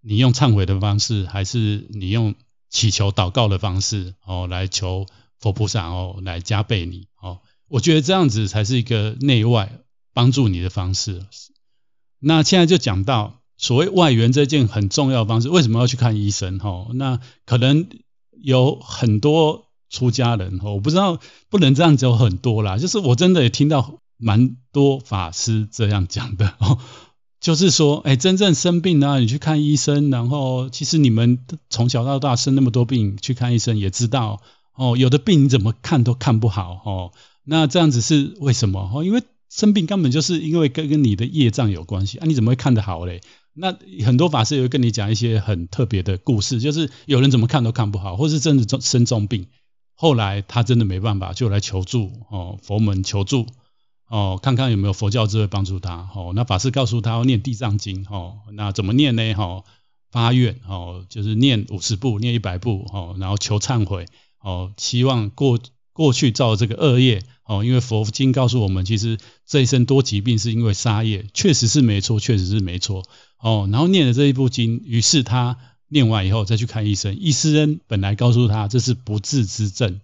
[0.00, 2.34] 你用忏悔的方式，还是你用
[2.68, 5.06] 祈求祷告的方式哦，来求
[5.38, 7.40] 佛菩萨哦，来加倍你哦。
[7.68, 9.80] 我觉得这样子才是一个内外
[10.12, 11.24] 帮助你的方式。
[12.18, 16.58] 那现在就讲到所谓外援这件很重要的方式，为什么要去看医生？
[16.58, 17.88] 哈，那可能。
[18.42, 21.20] 有很多出家人，我不知道
[21.50, 26.78] 不能这样讲很多啦，就是我真的也听到蛮多法师这样讲的哦，
[27.40, 31.38] 就是说，哎，真正生病啊，你去看医生，然后其实你们
[31.70, 34.42] 从小到大生那么多病，去看医生也知道
[34.74, 37.12] 哦，有的病你怎么看都看不好哦，
[37.44, 38.90] 那这样子是为什么？
[38.94, 43.22] 哦，因为生病根本就是因为跟跟你的业障有关系啊，你怎么会看得好嘞？
[43.54, 43.74] 那
[44.04, 49.46] 很多法师也会跟你讲一些很特别的故事，就是有人怎么看都看不好，或是真的重生重病，
[49.94, 53.46] 后来他真的没办法，就来求助哦，佛门求助
[54.10, 56.32] 哦，看看有没有佛教智慧帮助他哦。
[56.34, 59.22] 那法师告诉他要念地藏经哦，那怎么念呢？
[59.34, 59.64] 哦，
[60.10, 64.06] 发愿哦，就是念五十部，念一百部哦，然后求忏悔
[64.40, 65.60] 哦，希望过
[65.92, 67.22] 过去造这个恶业。
[67.44, 73.04] 哦，因为佛经告诉我们，其实这一生多疾病是因为杀业，确实是没错，确实是没错。
[73.40, 75.56] 哦，然后念了这一部经，于是他
[75.88, 80.00] 念完以后再去看医生，医生本来告诉他这是不治之症，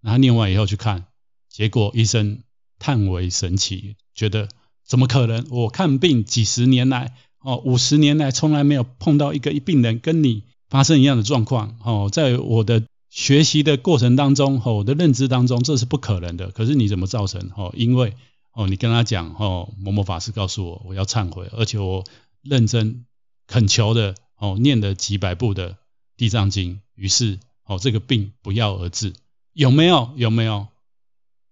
[0.00, 1.04] 然后念完以后去看，
[1.50, 2.42] 结果医生
[2.78, 4.48] 叹为神奇，觉得
[4.84, 5.46] 怎么可能？
[5.50, 11.76] 我看病几十年来，哦，五十年来从来没有碰到一个病人跟你发生一样的状况。
[11.84, 12.82] 哦，在我的。
[13.08, 16.50] 学习的过程当中，哦我的认知当中，这是不可能的。
[16.50, 17.50] 可是你怎么造成？
[17.56, 18.12] 哦因为
[18.52, 22.04] 哦，你跟他讲，哦，某某法师告诉我，我要忏悔，而且我
[22.42, 23.06] 认真
[23.46, 25.78] 恳求的，哦，念了几百部的
[26.18, 29.14] 地藏经，于是，哦，这个病不药而治，
[29.54, 30.10] 有没有？
[30.16, 30.66] 有没有？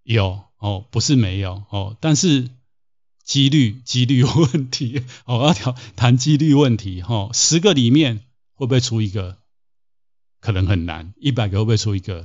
[0.02, 2.48] 有哦，不是没有哦，但是
[3.22, 8.20] 几率，几率有问题，哦，要谈谈几率问题，哈，十个里面
[8.54, 9.36] 会不会出一个？
[10.40, 12.24] 可能很难，一百个会不会出一个？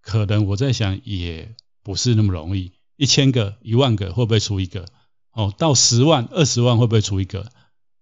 [0.00, 2.72] 可能我在想，也不是那么容易。
[2.96, 4.86] 一千个、一万个会不会出一个？
[5.30, 7.52] 哦，到十万、二十万会不会出一个？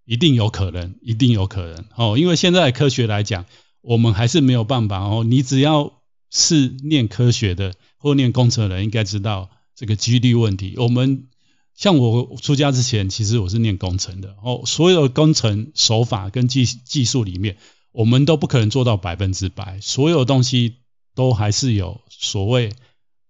[0.07, 1.85] 一定有可能，一定有可能。
[1.95, 3.45] 哦，因为现在科学来讲，
[3.83, 5.01] 我们还是没有办法。
[5.01, 6.01] 哦，你只要
[6.31, 10.75] 是念科学的或念工程的人，应该知道这个几率问题。
[10.77, 11.29] 我们
[11.75, 14.37] 像我出家之前，其实我是念工程的。
[14.43, 17.57] 哦，所有工程手法跟技技术里面。
[17.95, 20.77] 我们都不可能做到百分之百，所有东西
[21.15, 22.73] 都还是有所谓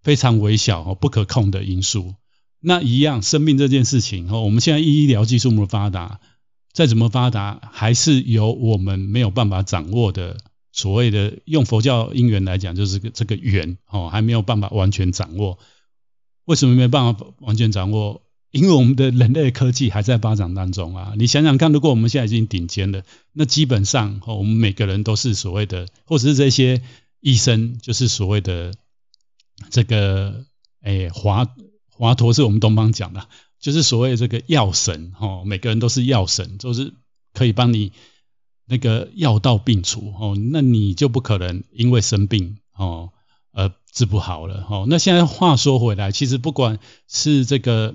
[0.04, 2.14] 非常微小和不可控的因素。
[2.60, 6.20] 那一样，生病这件事情哦，我们现在医疗技术那么发达，
[6.72, 10.36] 再怎么发达，还是有我们没有办法掌握的
[10.72, 15.58] 所谓的用佛教因缘来讲，就是这个缘哦，还没有办法完全掌握。
[16.46, 18.22] 为什么没办法完全掌握？
[18.50, 23.02] 因为我们的人类科技还在发展当中啊，你想想看，如果我们现在已经顶尖了，
[23.32, 26.82] 那基本上我们每个人都是所谓的，或者是这些
[27.20, 28.74] 医生，就是所谓的
[29.70, 30.44] 这个，
[30.82, 31.48] 哎，华
[31.92, 33.26] 华佗是我们东方讲的，
[33.58, 36.92] 就是所谓这个药神，哦，每个人都是药神，就是
[37.32, 37.92] 可以帮你
[38.66, 43.10] 那个药到病除，哦，那你就不可能因为生病，哦，
[43.52, 44.64] 呃治不好了。
[44.70, 47.92] 哦，那现在话说回来，其实不管是这个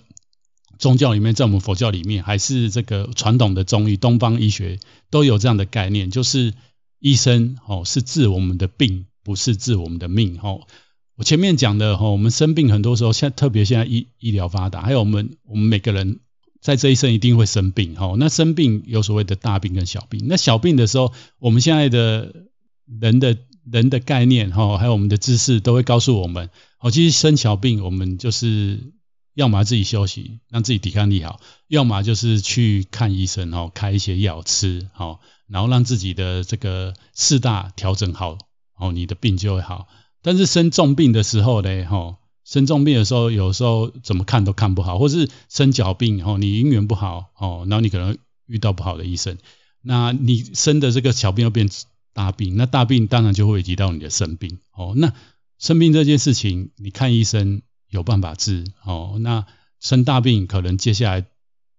[0.78, 6.54] 宗教里面，在我们佛教里面，还是这个传统的中医、东方医学，都有这样的概念，就是
[7.00, 10.38] 医生哦是治我们的病，不是治我们的命。
[10.44, 10.68] 哦，
[11.16, 16.20] 我前面讲的哦，我们生病很多时候，现在特别现在医医疗发达，还有我们我们每个人。
[16.68, 20.26] 在这一生一定会生病，哈，那生病有所谓的大病跟小病。
[20.28, 22.44] 那小病的时候，我们现在的
[23.00, 26.50] 人的人的概念，哈，还有我们的知识都会告诉我们，
[26.82, 28.92] 哦，其实生小病，我们就是
[29.34, 31.40] 要么自己休息，让自己抵抗力好，
[31.70, 38.38] 要么就是去看医生，哦，开一些药吃，哦，然后让自己的这个四大调整好，
[38.78, 39.88] 哦，你的病就会好。
[40.22, 42.18] 但是生重病的时候呢，哈。
[42.48, 49.38] 生重病的时候，有时候怎么看都看不好，或是生脚病哦，你姻缘不好哦，然后你可能遇到不好的医生，
[49.82, 51.70] 那你生的这个小病又变
[52.14, 54.94] 大病，那大病当然就会危及到你的生病哦。
[54.96, 55.12] 那
[55.60, 59.46] 生病这件事情，你看医生有办法治哦，那
[59.82, 61.26] 生大病可能接下来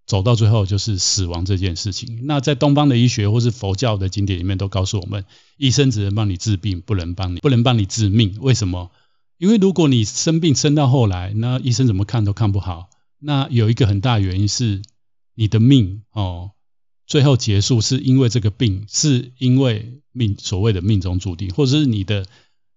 [0.05, 2.27] 走到最后就是死亡这件事情。
[2.27, 5.25] 那在东方的医学或是佛教的经典里面都告诉我们，
[5.57, 8.37] 医生只能帮你治病，不能帮你不能帮你治命。
[8.39, 8.91] 为什么？
[9.39, 12.89] 因为如果你生病生到后来，那医生怎么看都看不好。
[13.19, 14.81] 那有一个很大原因是
[15.33, 16.51] 你的命哦，
[17.07, 22.27] 最后结束是因为这个病，是因为命所谓的命中注定，或者是你的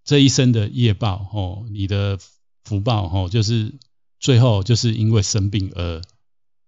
[0.05, 2.21] 这一生的业报哦，你的
[2.63, 3.75] 福报哦，就是
[4.21, 6.01] 最后就是因为生病而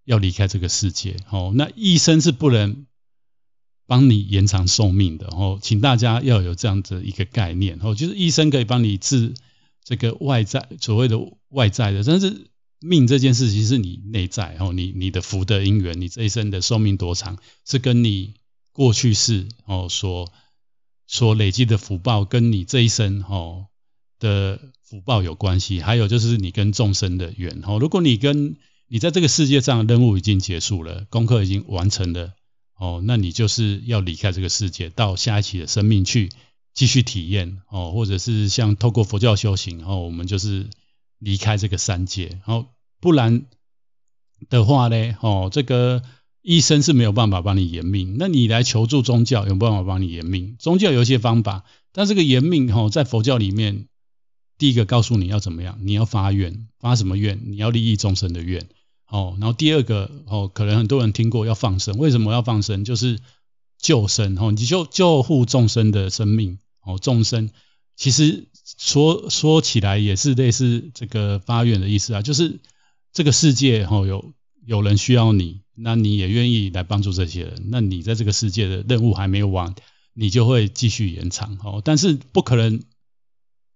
[0.05, 1.53] 要离开这个世界哦。
[1.55, 2.85] 那医生是不能
[3.87, 9.35] 帮你延长寿命的哦，请大家要有这样子一个概念哦，就是医生可以帮你治。
[9.85, 11.18] 这个外在所谓的
[11.51, 18.35] 外在的，但是命这件事情是你内在哦，你你的福德因缘，你这一生的寿命多长，是跟你
[18.72, 20.32] 过去世哦所
[21.07, 23.66] 所累积的福报，跟你这一生哦
[24.18, 25.80] 的福报有关系。
[25.80, 28.57] 还有就是你跟众生的缘哦，如果你跟
[28.89, 32.32] 你在这个世界上任务已经结束了，功课已经完成了
[32.78, 36.30] 哦，那你就是要离开这个世界，到下一期的生命去。
[36.75, 40.68] 继续体验哦，或者是像透过佛教修行哦，我们就是
[41.18, 42.66] 离开这个三界哦，
[43.01, 43.47] 不然
[44.51, 46.03] 的话呢哦，这个
[46.43, 50.57] 医生是没有办法帮你延命，那你来求助宗教有办法帮你延命？
[50.59, 53.87] 宗教有一些方法，但这个延命哦，在佛教里面，
[54.59, 57.41] 第一个告诉你要怎么样，你要发愿，发什么愿？
[57.47, 58.68] 你要利益众生的愿
[59.09, 59.37] 哦。
[59.41, 62.85] 然后第二个哦，可能很多人听过要放生，为什么要放生？
[62.85, 63.20] 就是
[63.79, 66.59] 救生哦，你就救护众生的生命。
[66.85, 67.51] 哦，众生
[67.97, 72.61] 其实说说起来也是类似这个发愿的意思啊，就是
[73.12, 74.32] 这个世界哦有
[74.66, 79.74] 有人需要你，那你也愿意来帮助这些人，那你在这个世界的任务还没有完，
[80.12, 82.82] 你就会继续延长哦，但是不可能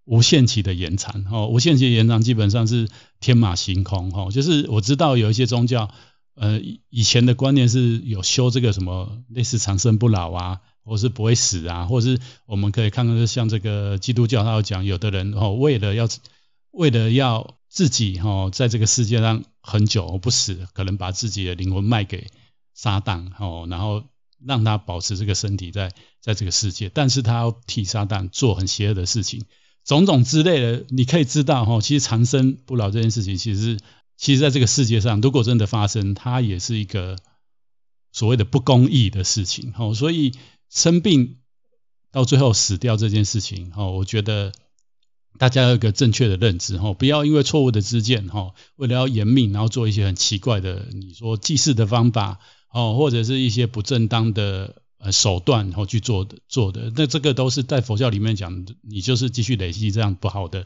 [0.05, 2.89] 无限期的延长哦，无限期延长基本上是
[3.21, 5.91] 天马行空哦，就是我知道有一些宗教，
[6.35, 10.61] 呃以前的观念是有修这个什么类似长生不老啊。
[10.89, 16.09] 或是不会死啊，或是我们可以看看，像这个基督教，他有讲，有的人哦，为了要
[16.71, 22.29] 为了要自己哦，在这个世界上很久不死，可能把自己的灵魂卖给
[22.75, 24.05] 撒旦哦，然后
[24.45, 29.45] 让他保持这个身体在在这个世界，但是他要替撒旦做很邪恶的事情，
[29.85, 33.79] 种种之类的，你可以知道哈，其实长生不老这件事情，其实
[34.17, 37.17] 其实在这个世界上，如果真的发生，它也是一个
[38.13, 40.33] 所谓的不公义的事情哦，所以。
[40.71, 41.39] 生病
[42.11, 44.53] 到最后死掉这件事情，哈，我觉得
[45.39, 52.41] 大家有一个正确的认知，哈，不要因为错误的知见，哈，为了要延命，然后做一些很奇怪的，你说祭祀的方法，
[52.73, 60.65] 哦，或者是一些不正当的呃手段，然后去做的做的，那这个都是在佛教里面讲，你就是继续累积这样不好的。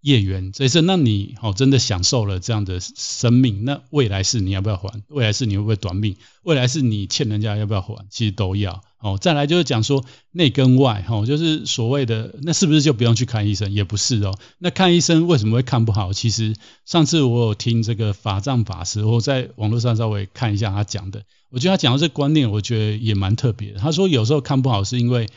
[0.00, 5.02] 业缘，所以说，那你哦真的享受了这样的生命，那未来世你要不要还？
[5.08, 6.16] 未来世你会不会短命？
[6.42, 8.06] 未来世你欠人家要不要还？
[8.08, 9.18] 其实都要哦。
[9.20, 13.72] 再来就是讲说内跟外哈，就是所谓的那是不是就不用去看医生？
[13.72, 14.38] 也不是哦。
[14.58, 16.12] 那看医生为什么会看不好？
[16.12, 23.80] 其实上次我有听这个法藏法师，我在网络上稍微看一下他讲的，我觉得他讲的这个观念，我觉得也蛮特别的。
[23.80, 25.28] 他说有时候看不好是因为。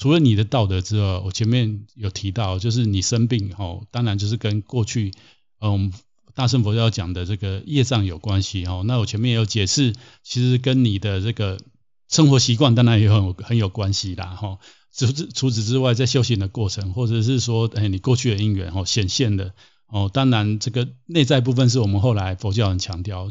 [0.00, 5.12] 除了你的道德之外，我前面有提到，就是你生病哦，当然就是跟过去
[5.60, 5.92] 嗯
[6.34, 8.82] 大圣佛教讲的这个业障有关系哦。
[8.86, 9.92] 那我前面也有解释，
[10.22, 11.58] 其实跟你的这个
[12.08, 14.58] 生活习惯当然也很很有关系啦哈。
[14.90, 19.52] 除此除此之外，在修行的过程，或者是说哎你过去的因缘哦显现的
[19.86, 23.30] 哦，当然这个内在部分是我们后来佛教很强调，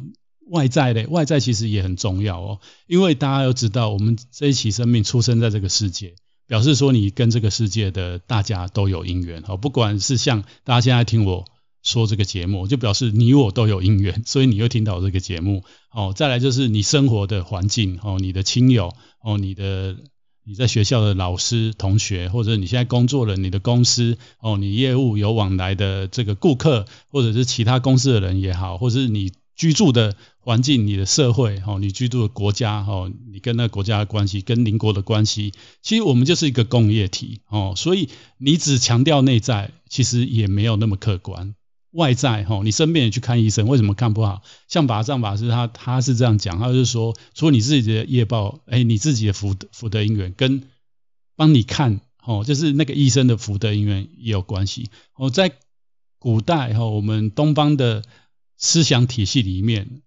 [0.52, 6.14] 外在的外在其实也很重要哦，因为大家都知道，我们这一期生命出生在这个世界。
[6.50, 11.46] 表示说你跟这个世界的大家都有因缘哦，不管是像大家现在听我
[11.84, 16.12] 说这个节目，就表示你我都有因缘， 所以你又听到这个节目哦。
[16.16, 19.96] 再来就是你生活的环境哦，你的亲友哦，你的
[20.44, 29.32] 你在学校的老师同学，或者你现在工作了你的公司哦，你业务有往来的这个顾客，或者是其他公司的人也好，或者是你。
[29.60, 30.16] 居住的
[30.50, 41.54] 环境，你的社会，哈，你居住的国家，哈，你跟那个国家的关系，跟邻国的关系，其实我们就是一个共业体，哦，所以你只强调内在，其实也没有那么客观。
[41.92, 44.42] 外在，哈，你身边人去看医生，为什么看不好？
[44.68, 50.64] 像法藏法师他他是这样讲，他就是说，除了你自己的业报，哎，你自己的福德福德因缘，跟
[51.36, 54.90] 帮你看，哦，就是那个医生的福德因缘也有关系。
[55.16, 55.52] 哦，在
[56.18, 58.02] 古代，哈，我们东方的。
[58.62, 60.02] 思想体系里面，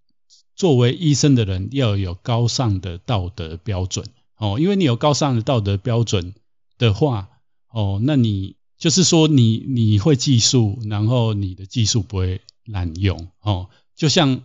[0.62, 4.06] 作为医生的人要有高尚的道德标准
[4.36, 6.34] 哦，因为你有高尚的道德标准
[6.78, 7.30] 的话
[7.68, 13.70] 哦，那你就是说你你会技术，然后你的技术不会滥用哦。
[13.96, 14.42] 就像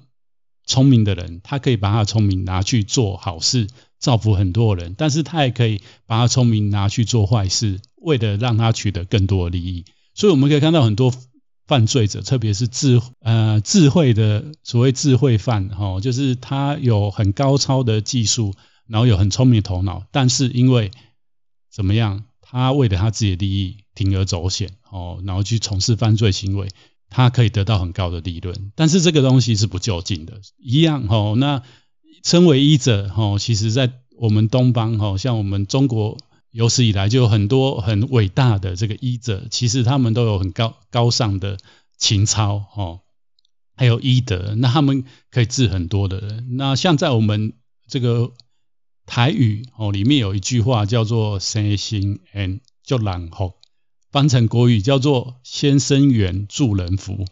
[0.66, 3.68] 聪明的人，他可以把他聪明拿去做好事，
[4.00, 9.86] 造福很多人，但是他也可以把他聪明拿去做坏事，为了让他取得更多的利益。
[10.16, 11.14] 所以我们可以看到很多。
[11.68, 18.54] 犯罪者，特别是智呃智慧的所谓智慧犯，哈，就是他有很高超的技术，
[18.88, 20.92] 然后有很聪明的头脑，但是因为
[21.70, 26.70] 怎么样，他为了他自己的利益铤而走险，哦，然后去从事犯罪行为，
[27.10, 31.64] 他可以得到很高的利润，但是这个东西是不就近的，一样，哈，那
[32.24, 36.18] 称为医者，哈，其实在我们东方，哈，像我们中国。
[36.58, 41.60] 有史以来就有很多很伟大的这个医者，其实他们都有很高高尚的
[42.00, 43.02] 情操哦，
[43.76, 46.58] 还有医德，那他们可以治很多的人。
[46.58, 47.54] 那像在我们
[47.88, 48.32] 这个
[49.06, 53.54] 台语哦里面有一句话叫做“生心缘祝人福”，
[54.12, 57.26] 翻成国语叫做“先生缘助人福”。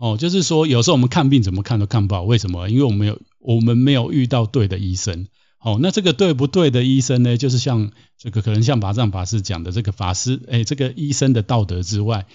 [0.00, 2.70] 哦，就是说有时候我们看病怎么看都看不好，为什么？
[2.70, 5.28] 因为我们有我们没有遇到对的医生。
[5.62, 7.36] 哦，那这个对不对的医生呢？
[7.36, 12.26] 就是像这个可能像法藏法师讲的这个法师，哎，这个医生的道德之外，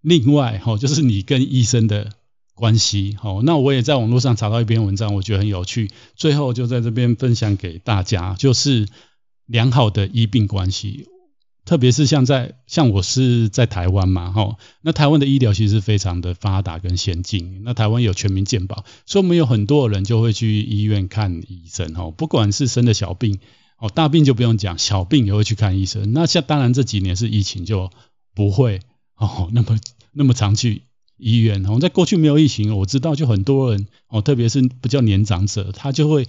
[0.00, 2.10] 另外哈，就是你跟医生的
[2.54, 3.16] 关系。
[3.20, 8.88] 好，那我也在网络上查到一篇文章，我觉得很有趣，最后就在这边分享给大家，就是
[9.46, 11.06] 良好的医病关系。
[11.64, 17.62] 特别是像在像我是在台湾嘛，哈，那台湾的医疗其实非常的发达跟先进。
[17.64, 23.38] 那台湾有全民健保，所以我们有很多人就会去医院看医生，哈，不管是生的小病，
[23.78, 26.12] 哦，大病就不用讲，小病也会去看医生。
[26.12, 27.90] 那像当然这几年是疫情，就
[28.34, 28.80] 不会
[29.16, 29.78] 哦那么
[30.12, 30.82] 那么常去
[31.16, 31.64] 医院。
[31.66, 36.26] 哦，在过去没有疫情，我知道就很多人哦，特别是比较年长者，他就会。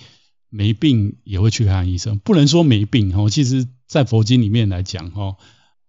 [0.56, 3.28] 没病也会去看医生，不能说没病哈。
[3.28, 5.36] 其实，在佛经里面来讲哈，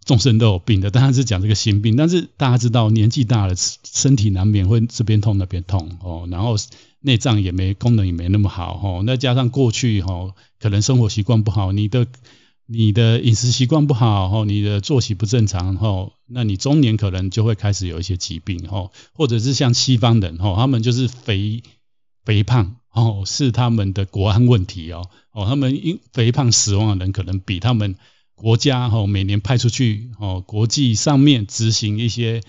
[0.04, 1.96] 众生都有病的，当然是讲这个心病。
[1.96, 6.54] 但是大家知道，年纪大了，身体难免会这边痛那边痛哦，然后
[7.00, 9.02] 内脏也没功能也没那么好哈。
[9.06, 12.06] 那加上过去哈，可能生活习惯不好，你的
[12.66, 21.62] 你的饮食习惯不好哈，你的作息不正常哈，那你中年可能就会开始有一些疾病哈，或者是像西方人哈，他们就是肥
[22.26, 22.76] 肥胖。
[22.94, 25.10] 哦，是他们的国安问题哦。
[25.32, 27.96] 哦，他们因肥胖死亡的人可能比他们
[28.34, 32.40] 国家哦每年派出去哦国际上面执行一些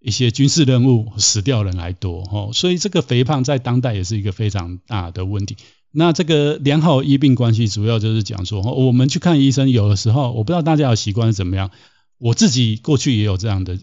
[0.00, 2.50] 一些军事任务死掉人还多哦。
[2.52, 5.56] 所以这个肥胖在当代也是一个非常大的问题。
[5.90, 11.70] 那这个良好医病关系主要就是讲说，我们去看医生，有的时候我不知道大家的习惯是怎么样，
[12.18, 13.78] 我自己过去也有这样的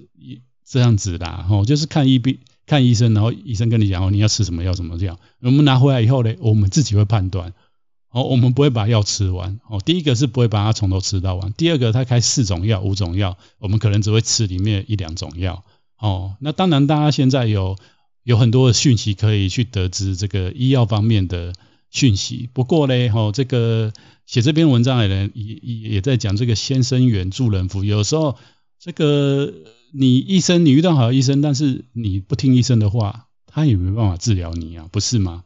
[0.67, 2.37] 这样子的哦，就是看医病。
[2.71, 5.19] 看医生，然后医生跟你讲哦，你要吃什么药，什么这样。
[5.41, 7.53] 我们拿回来以后呢，我们自己会判断。
[8.11, 9.59] 哦，我们不会把药吃完。
[9.69, 11.51] 哦，第一个是不会把它从头吃到完。
[11.51, 15.65] 第二个，他开四种药、五种药，我们可能只会吃里面一两种药。
[15.99, 17.75] 哦，那当然，大家现在有
[18.23, 21.51] 有很多的讯息可以去得知这个医药方面的
[21.89, 22.49] 讯息。
[22.53, 23.91] 不过呢，哦，这个
[24.25, 27.83] 写这篇文章的人也也也在讲这个先生缘助人福。
[27.83, 28.37] 有时候
[28.79, 29.51] 这个。
[29.93, 35.43] 你医生，你遇到好的医生，但是你不听医生的话，他也没办法治疗你啊，不是吗？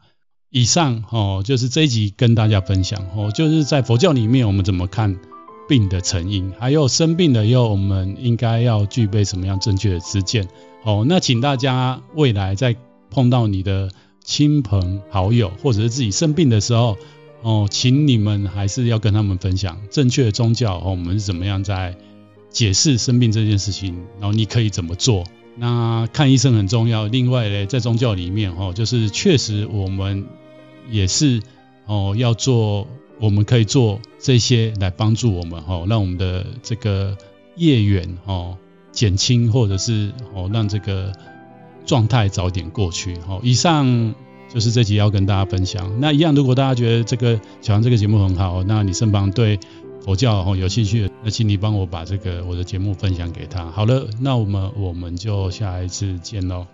[0.52, 5.18] 以上哦，就是这一集跟大家分享哦，就是在佛教里面我们怎么看
[5.68, 10.48] 病的成因，还有生病了以后我们应该要具备什么样正确的知见
[10.84, 11.04] 哦。
[11.10, 12.76] 那请大家未来在
[13.10, 13.92] 碰到你的
[14.24, 16.98] 亲朋好友或者是自己生病的时候
[17.42, 21.98] 哦，请你们还是要跟他们分享正确的宗教哦，我们是怎么样在。
[22.56, 25.26] 解释生病这件事情，然后你可以怎么做？
[25.58, 27.06] 那看医生很重要。
[27.06, 30.26] 另外呢，在宗教里面，哦，就是确实我们
[30.90, 31.42] 也是
[31.86, 32.88] 哦要做
[33.20, 37.18] 我们可以做这些来帮助我们哈，让我们的这个
[37.58, 38.58] 业缘哈
[38.94, 41.12] 减轻，或者是哦让这个
[41.86, 43.18] 状态早点过去。
[43.28, 44.16] 好，以上
[44.54, 46.00] 就是这集要跟大家分享。
[46.00, 49.60] 那一样，如果大家觉得这个小杨这个节目很好，那你身旁对
[50.06, 53.66] 佛教哦有兴趣，那请你帮我把这个我的节目分享给他。
[53.72, 56.68] 好了，那我们我们就下一次见喽。